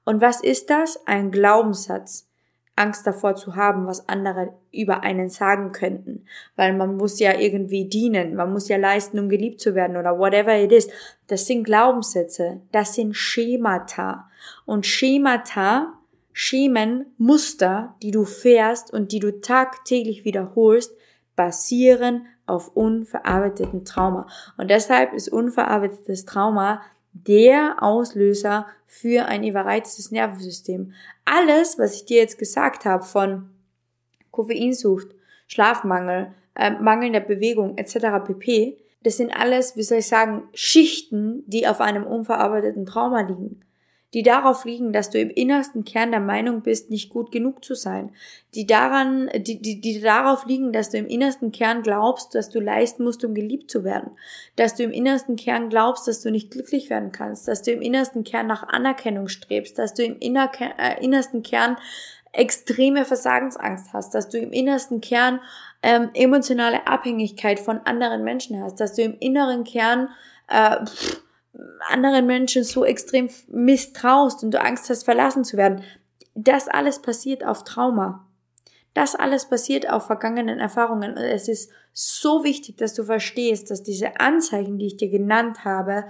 Und 0.06 0.22
was 0.22 0.42
ist 0.42 0.70
das? 0.70 1.08
Ein 1.08 1.32
Glaubenssatz. 1.32 2.28
Angst 2.76 3.06
davor 3.06 3.36
zu 3.36 3.56
haben, 3.56 3.86
was 3.86 4.10
andere 4.10 4.54
über 4.72 5.02
einen 5.04 5.30
sagen 5.30 5.72
könnten. 5.74 6.26
Weil 6.56 6.74
man 6.74 6.98
muss 6.98 7.20
ja 7.20 7.40
irgendwie 7.40 7.86
dienen, 7.86 8.36
man 8.36 8.52
muss 8.52 8.68
ja 8.68 8.78
leisten, 8.78 9.20
um 9.20 9.30
geliebt 9.30 9.62
zu 9.62 9.76
werden 9.76 9.96
oder 9.96 10.18
whatever 10.18 10.56
it 10.58 10.72
is. 10.72 10.90
Das 11.28 11.46
sind 11.46 11.64
Glaubenssätze, 11.64 12.62
das 12.72 12.96
sind 12.96 13.16
Schemata. 13.16 14.30
Und 14.66 14.88
Schemata, 14.88 15.94
Schemen, 16.34 17.06
Muster, 17.18 17.96
die 18.02 18.12
du 18.12 18.26
fährst 18.26 18.92
und 18.92 19.12
die 19.12 19.20
du 19.20 19.40
tagtäglich 19.40 20.26
wiederholst, 20.26 20.92
basieren 21.36 22.26
auf 22.46 22.76
unverarbeiteten 22.76 23.86
Trauma. 23.86 24.28
Und 24.58 24.70
deshalb 24.70 25.14
ist 25.14 25.30
unverarbeitetes 25.30 26.26
Trauma 26.26 26.82
der 27.14 27.78
Auslöser 27.82 28.66
für 28.88 29.26
ein 29.26 29.44
überreiztes 29.44 30.12
Nervensystem. 30.12 30.94
Alles, 31.26 31.78
was 31.78 31.96
ich 31.96 32.06
dir 32.06 32.18
jetzt 32.18 32.40
gesagt 32.40 32.86
habe 32.86 33.04
von 33.04 33.50
Koffeinsucht, 34.32 35.08
Schlafmangel, 35.48 36.34
äh, 36.56 36.72
mangelnder 36.72 37.20
Bewegung 37.20 37.78
etc. 37.78 38.26
pp, 38.26 38.78
das 39.04 39.18
sind 39.18 39.32
alles, 39.32 39.76
wie 39.76 39.84
soll 39.84 40.00
ich 40.00 40.08
sagen, 40.08 40.44
Schichten, 40.54 41.44
die 41.46 41.68
auf 41.68 41.82
einem 41.82 42.06
unverarbeiteten 42.06 42.86
Trauma 42.86 43.22
liegen 43.22 43.62
die 44.14 44.24
darauf 44.24 44.64
liegen, 44.66 44.94
dass 44.94 45.10
du 45.10 45.20
im 45.20 45.30
innersten 45.30 45.86
Kern 45.86 46.12
der 46.12 46.20
Meinung 46.20 46.62
bist, 46.62 46.90
nicht 46.90 47.10
gut 47.10 47.32
genug 47.32 47.66
zu 47.66 47.74
sein, 47.74 48.12
die 48.54 48.68
daran, 48.68 49.30
die, 49.36 49.60
die, 49.60 49.82
die 49.82 50.02
darauf 50.02 50.46
liegen, 50.46 50.72
dass 50.72 50.90
du 50.92 50.98
im 50.98 51.08
innersten 51.08 51.52
Kern 51.52 51.82
glaubst, 51.82 52.36
dass 52.36 52.50
du 52.50 52.60
leisten 52.60 53.04
musst, 53.04 53.26
um 53.26 53.34
geliebt 53.34 53.72
zu 53.72 53.84
werden, 53.84 54.12
dass 54.56 54.76
du 54.76 54.84
im 54.84 54.92
innersten 54.92 55.36
Kern 55.36 55.70
glaubst, 55.70 56.08
dass 56.08 56.22
du 56.22 56.30
nicht 56.30 56.52
glücklich 56.52 56.90
werden 56.90 57.12
kannst, 57.12 57.48
dass 57.48 57.64
du 57.64 57.72
im 57.72 57.82
innersten 57.82 58.24
Kern 58.24 58.46
nach 58.46 58.68
Anerkennung 58.68 59.28
strebst, 59.28 59.80
dass 59.80 59.96
du 59.96 60.04
im 60.04 60.20
inner, 60.20 60.52
äh, 60.60 61.04
innersten 61.04 61.42
Kern 61.42 61.78
extreme 62.34 63.06
Versagensangst 63.06 63.94
hast, 63.94 64.14
dass 64.14 64.30
du 64.30 64.38
im 64.38 64.52
innersten 64.52 65.02
Kern 65.02 65.40
ähm, 65.82 66.10
emotionale 66.14 66.88
Abhängigkeit 66.88 67.60
von 67.60 67.80
anderen 67.86 68.24
Menschen 68.24 68.62
hast, 68.62 68.80
dass 68.80 68.94
du 68.94 69.04
im 69.04 69.18
inneren 69.20 69.64
Kern 69.64 70.10
äh, 70.48 70.86
pff, 70.86 71.22
anderen 71.90 72.26
Menschen 72.26 72.64
so 72.64 72.86
extrem 72.86 73.30
misstraust 73.48 74.44
und 74.44 74.52
du 74.52 74.62
Angst 74.62 74.90
hast, 74.90 75.04
verlassen 75.04 75.44
zu 75.44 75.58
werden. 75.58 75.84
Das 76.36 76.68
alles 76.68 77.02
passiert 77.02 77.46
auf 77.46 77.64
Trauma. 77.64 78.28
Das 78.94 79.16
alles 79.16 79.50
passiert 79.50 79.90
auf 79.90 80.06
vergangenen 80.06 80.60
Erfahrungen. 80.60 81.12
Und 81.12 81.18
es 81.18 81.48
ist 81.48 81.72
so 81.94 82.44
wichtig, 82.44 82.78
dass 82.78 82.94
du 82.94 83.04
verstehst, 83.04 83.72
dass 83.72 83.84
diese 83.84 84.20
Anzeichen, 84.20 84.78
die 84.78 84.88
ich 84.88 84.98
dir 84.98 85.10
genannt 85.10 85.64
habe, 85.64 86.06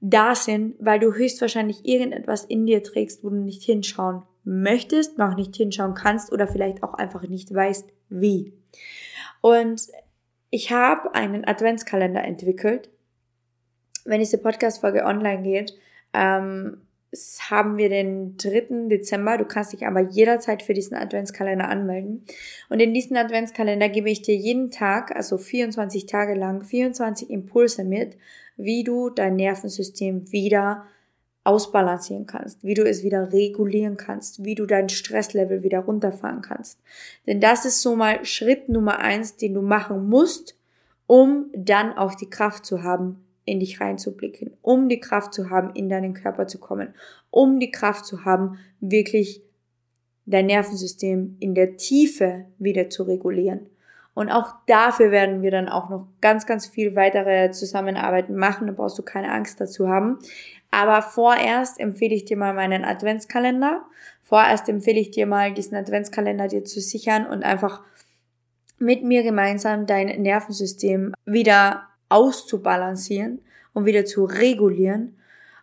da 0.00 0.34
sind, 0.34 0.76
weil 0.78 1.00
du 1.00 1.14
höchstwahrscheinlich 1.14 1.84
irgendetwas 1.84 2.44
in 2.44 2.66
dir 2.66 2.82
trägst, 2.82 3.24
wo 3.24 3.30
du 3.30 3.36
nicht 3.36 3.62
hinschauen 3.62 4.22
möchtest, 4.44 5.18
noch 5.18 5.34
nicht 5.34 5.56
hinschauen 5.56 5.94
kannst 5.94 6.32
oder 6.32 6.46
vielleicht 6.46 6.82
auch 6.82 6.94
einfach 6.94 7.22
nicht 7.22 7.52
weißt, 7.52 7.88
wie. 8.08 8.52
Und 9.40 9.82
ich 10.50 10.70
habe 10.70 11.14
einen 11.14 11.46
Adventskalender 11.46 12.22
entwickelt, 12.22 12.90
wenn 14.06 14.20
diese 14.20 14.38
Podcast-Folge 14.38 15.04
online 15.04 15.42
geht, 15.42 15.74
ähm, 16.12 16.78
haben 17.48 17.78
wir 17.78 17.88
den 17.88 18.36
3. 18.36 18.88
Dezember. 18.88 19.38
Du 19.38 19.44
kannst 19.44 19.72
dich 19.72 19.86
aber 19.86 20.00
jederzeit 20.00 20.62
für 20.62 20.74
diesen 20.74 20.96
Adventskalender 20.96 21.68
anmelden. 21.68 22.24
Und 22.68 22.80
in 22.80 22.92
diesen 22.92 23.16
Adventskalender 23.16 23.88
gebe 23.88 24.10
ich 24.10 24.22
dir 24.22 24.36
jeden 24.36 24.70
Tag, 24.70 25.14
also 25.14 25.38
24 25.38 26.06
Tage 26.06 26.34
lang, 26.34 26.62
24 26.62 27.30
Impulse 27.30 27.84
mit, 27.84 28.16
wie 28.56 28.84
du 28.84 29.10
dein 29.10 29.36
Nervensystem 29.36 30.30
wieder 30.32 30.84
ausbalancieren 31.44 32.26
kannst, 32.26 32.64
wie 32.64 32.74
du 32.74 32.82
es 32.82 33.04
wieder 33.04 33.32
regulieren 33.32 33.96
kannst, 33.96 34.44
wie 34.44 34.56
du 34.56 34.66
dein 34.66 34.88
Stresslevel 34.88 35.62
wieder 35.62 35.78
runterfahren 35.80 36.42
kannst. 36.42 36.80
Denn 37.26 37.40
das 37.40 37.64
ist 37.64 37.82
so 37.82 37.94
mal 37.94 38.24
Schritt 38.24 38.68
Nummer 38.68 38.98
eins, 38.98 39.36
den 39.36 39.54
du 39.54 39.62
machen 39.62 40.08
musst, 40.08 40.58
um 41.06 41.46
dann 41.54 41.96
auch 41.96 42.16
die 42.16 42.28
Kraft 42.28 42.66
zu 42.66 42.82
haben, 42.82 43.24
in 43.46 43.60
dich 43.60 43.80
reinzublicken, 43.80 44.52
um 44.60 44.90
die 44.90 45.00
Kraft 45.00 45.32
zu 45.32 45.48
haben, 45.48 45.70
in 45.74 45.88
deinen 45.88 46.12
Körper 46.12 46.46
zu 46.46 46.58
kommen, 46.58 46.94
um 47.30 47.58
die 47.58 47.70
Kraft 47.70 48.04
zu 48.04 48.26
haben, 48.26 48.58
wirklich 48.80 49.40
dein 50.26 50.46
Nervensystem 50.46 51.36
in 51.40 51.54
der 51.54 51.76
Tiefe 51.76 52.44
wieder 52.58 52.90
zu 52.90 53.04
regulieren. 53.04 53.70
Und 54.12 54.30
auch 54.30 54.54
dafür 54.66 55.10
werden 55.10 55.42
wir 55.42 55.50
dann 55.50 55.68
auch 55.68 55.90
noch 55.90 56.08
ganz, 56.20 56.46
ganz 56.46 56.66
viel 56.66 56.96
weitere 56.96 57.50
Zusammenarbeiten 57.50 58.34
machen. 58.34 58.66
Da 58.66 58.72
brauchst 58.72 58.98
du 58.98 59.02
keine 59.02 59.30
Angst 59.30 59.60
dazu 59.60 59.88
haben. 59.88 60.18
Aber 60.70 61.02
vorerst 61.02 61.78
empfehle 61.78 62.14
ich 62.14 62.24
dir 62.24 62.36
mal 62.36 62.54
meinen 62.54 62.84
Adventskalender. 62.84 63.84
Vorerst 64.22 64.68
empfehle 64.68 64.98
ich 64.98 65.10
dir 65.10 65.26
mal, 65.26 65.52
diesen 65.52 65.76
Adventskalender 65.76 66.48
dir 66.48 66.64
zu 66.64 66.80
sichern 66.80 67.26
und 67.26 67.44
einfach 67.44 67.82
mit 68.78 69.04
mir 69.04 69.22
gemeinsam 69.22 69.86
dein 69.86 70.06
Nervensystem 70.22 71.12
wieder 71.26 71.82
auszubalancieren 72.08 73.40
und 73.72 73.84
wieder 73.84 74.04
zu 74.04 74.24
regulieren. 74.24 75.16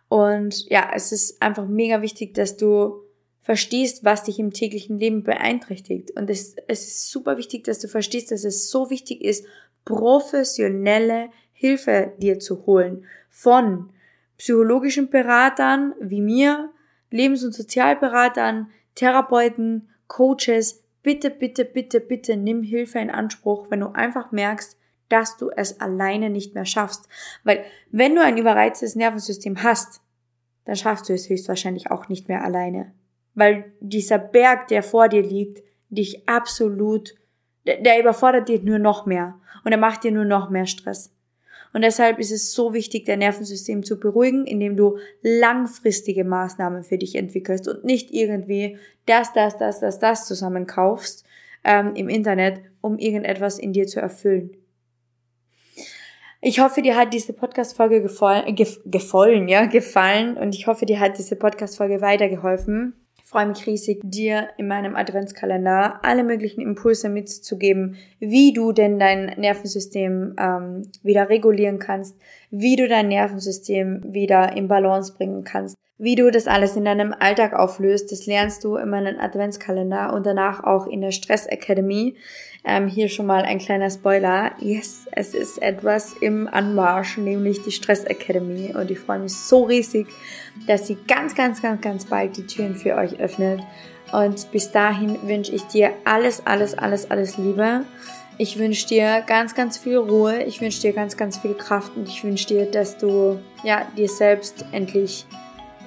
Und 0.08 0.68
ja, 0.70 0.90
es 0.94 1.12
ist 1.12 1.42
einfach 1.42 1.66
mega 1.66 2.02
wichtig, 2.02 2.34
dass 2.34 2.56
du 2.56 3.00
verstehst, 3.42 4.04
was 4.04 4.24
dich 4.24 4.38
im 4.38 4.52
täglichen 4.52 4.98
Leben 4.98 5.22
beeinträchtigt. 5.22 6.12
Und 6.12 6.30
es, 6.30 6.56
es 6.66 6.86
ist 6.86 7.10
super 7.10 7.36
wichtig, 7.36 7.64
dass 7.64 7.78
du 7.78 7.88
verstehst, 7.88 8.30
dass 8.30 8.44
es 8.44 8.70
so 8.70 8.90
wichtig 8.90 9.22
ist, 9.22 9.46
professionelle 9.84 11.28
Hilfe 11.52 12.12
dir 12.18 12.38
zu 12.38 12.66
holen 12.66 13.04
von 13.28 13.90
psychologischen 14.38 15.10
Beratern 15.10 15.94
wie 16.00 16.20
mir, 16.20 16.70
Lebens- 17.10 17.44
und 17.44 17.54
Sozialberatern, 17.54 18.70
Therapeuten, 18.94 19.88
Coaches. 20.08 20.82
Bitte, 21.02 21.30
bitte, 21.30 21.64
bitte, 21.64 22.00
bitte 22.00 22.36
nimm 22.36 22.62
Hilfe 22.62 22.98
in 22.98 23.10
Anspruch, 23.10 23.70
wenn 23.70 23.80
du 23.80 23.88
einfach 23.88 24.32
merkst, 24.32 24.76
dass 25.14 25.36
du 25.36 25.48
es 25.56 25.80
alleine 25.80 26.28
nicht 26.28 26.56
mehr 26.56 26.66
schaffst. 26.66 27.08
Weil 27.44 27.64
wenn 27.92 28.16
du 28.16 28.22
ein 28.22 28.36
überreiztes 28.36 28.96
Nervensystem 28.96 29.62
hast, 29.62 30.00
dann 30.64 30.74
schaffst 30.74 31.08
du 31.08 31.12
es 31.12 31.28
höchstwahrscheinlich 31.28 31.92
auch 31.92 32.08
nicht 32.08 32.28
mehr 32.28 32.42
alleine. 32.42 32.92
Weil 33.34 33.72
dieser 33.78 34.18
Berg, 34.18 34.66
der 34.66 34.82
vor 34.82 35.08
dir 35.08 35.22
liegt, 35.22 35.62
dich 35.88 36.28
absolut, 36.28 37.14
der, 37.64 37.80
der 37.80 38.00
überfordert 38.00 38.48
dich 38.48 38.64
nur 38.64 38.80
noch 38.80 39.06
mehr 39.06 39.38
und 39.64 39.70
er 39.70 39.78
macht 39.78 40.02
dir 40.02 40.10
nur 40.10 40.24
noch 40.24 40.50
mehr 40.50 40.66
Stress. 40.66 41.12
Und 41.72 41.82
deshalb 41.82 42.18
ist 42.18 42.32
es 42.32 42.52
so 42.52 42.72
wichtig, 42.72 43.04
dein 43.04 43.20
Nervensystem 43.20 43.84
zu 43.84 44.00
beruhigen, 44.00 44.46
indem 44.46 44.76
du 44.76 44.98
langfristige 45.22 46.24
Maßnahmen 46.24 46.82
für 46.82 46.98
dich 46.98 47.14
entwickelst 47.14 47.68
und 47.68 47.84
nicht 47.84 48.12
irgendwie 48.12 48.78
das, 49.06 49.32
das, 49.32 49.58
das, 49.58 49.78
das, 49.78 50.00
das 50.00 50.26
zusammenkaufst 50.26 51.24
ähm, 51.62 51.94
im 51.94 52.08
Internet, 52.08 52.60
um 52.80 52.98
irgendetwas 52.98 53.60
in 53.60 53.72
dir 53.72 53.86
zu 53.86 54.00
erfüllen. 54.00 54.56
Ich 56.46 56.60
hoffe, 56.60 56.82
dir 56.82 56.94
hat 56.94 57.14
diese 57.14 57.32
Podcast-Folge 57.32 58.02
gefallen, 58.02 58.54
gef 58.54 58.78
gefallen, 58.84 59.48
ja, 59.48 59.64
gefallen 59.64 60.36
und 60.36 60.54
ich 60.54 60.66
hoffe, 60.66 60.84
dir 60.84 61.00
hat 61.00 61.16
diese 61.16 61.36
Podcast-Folge 61.36 62.02
weitergeholfen. 62.02 62.92
Ich 63.16 63.24
freue 63.24 63.46
mich 63.46 63.66
riesig, 63.66 64.02
dir 64.04 64.50
in 64.58 64.68
meinem 64.68 64.94
Adventskalender 64.94 66.04
alle 66.04 66.22
möglichen 66.22 66.60
Impulse 66.60 67.08
mitzugeben, 67.08 67.96
wie 68.20 68.52
du 68.52 68.72
denn 68.72 68.98
dein 68.98 69.34
Nervensystem 69.38 70.36
ähm, 70.38 70.82
wieder 71.02 71.30
regulieren 71.30 71.78
kannst, 71.78 72.14
wie 72.50 72.76
du 72.76 72.88
dein 72.88 73.08
Nervensystem 73.08 74.02
wieder 74.04 74.54
in 74.54 74.68
Balance 74.68 75.14
bringen 75.14 75.44
kannst, 75.44 75.78
wie 75.96 76.16
du 76.16 76.30
das 76.30 76.48
alles 76.48 76.76
in 76.76 76.84
deinem 76.84 77.14
Alltag 77.18 77.52
auflöst. 77.52 78.10
Das 78.10 78.26
lernst 78.26 78.64
du 78.64 78.76
in 78.76 78.90
meinem 78.90 79.18
Adventskalender 79.20 80.12
und 80.12 80.26
danach 80.26 80.64
auch 80.64 80.86
in 80.86 81.00
der 81.00 81.12
Stress 81.12 81.46
Academy. 81.46 82.16
Ähm, 82.64 82.88
hier 82.88 83.08
schon 83.08 83.26
mal 83.26 83.42
ein 83.42 83.58
kleiner 83.58 83.90
Spoiler. 83.90 84.52
Yes, 84.58 85.06
es 85.12 85.34
ist 85.34 85.62
etwas 85.62 86.14
im 86.20 86.48
Anmarsch, 86.48 87.16
nämlich 87.18 87.62
die 87.62 87.70
Stress 87.70 88.04
Academy. 88.04 88.74
Und 88.74 88.90
ich 88.90 88.98
freue 88.98 89.20
mich 89.20 89.34
so 89.34 89.64
riesig, 89.64 90.08
dass 90.66 90.88
sie 90.88 90.96
ganz, 91.06 91.34
ganz, 91.34 91.62
ganz, 91.62 91.80
ganz 91.80 92.06
bald 92.06 92.36
die 92.36 92.46
Türen 92.46 92.74
für 92.74 92.96
euch 92.96 93.20
öffnet. 93.20 93.60
Und 94.12 94.50
bis 94.50 94.72
dahin 94.72 95.16
wünsche 95.28 95.52
ich 95.52 95.62
dir 95.64 95.92
alles, 96.04 96.44
alles, 96.44 96.76
alles, 96.76 97.10
alles 97.10 97.38
Liebe. 97.38 97.84
Ich 98.36 98.58
wünsche 98.58 98.88
dir 98.88 99.22
ganz, 99.24 99.54
ganz 99.54 99.78
viel 99.78 99.98
Ruhe. 99.98 100.42
Ich 100.42 100.60
wünsche 100.60 100.80
dir 100.80 100.92
ganz, 100.92 101.16
ganz 101.16 101.38
viel 101.38 101.54
Kraft 101.54 101.96
und 101.96 102.08
ich 102.08 102.24
wünsche 102.24 102.48
dir, 102.48 102.66
dass 102.66 102.98
du 102.98 103.38
ja 103.62 103.86
dir 103.96 104.08
selbst 104.08 104.64
endlich 104.72 105.26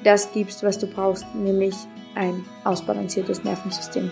das 0.03 0.31
gibst, 0.31 0.63
was 0.63 0.79
du 0.79 0.87
brauchst, 0.87 1.25
nämlich 1.35 1.75
ein 2.15 2.45
ausbalanciertes 2.63 3.43
Nervensystem. 3.43 4.11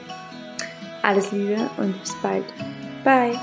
Alles 1.02 1.32
Liebe 1.32 1.70
und 1.78 2.00
bis 2.02 2.14
bald. 2.22 2.46
Bye. 3.04 3.38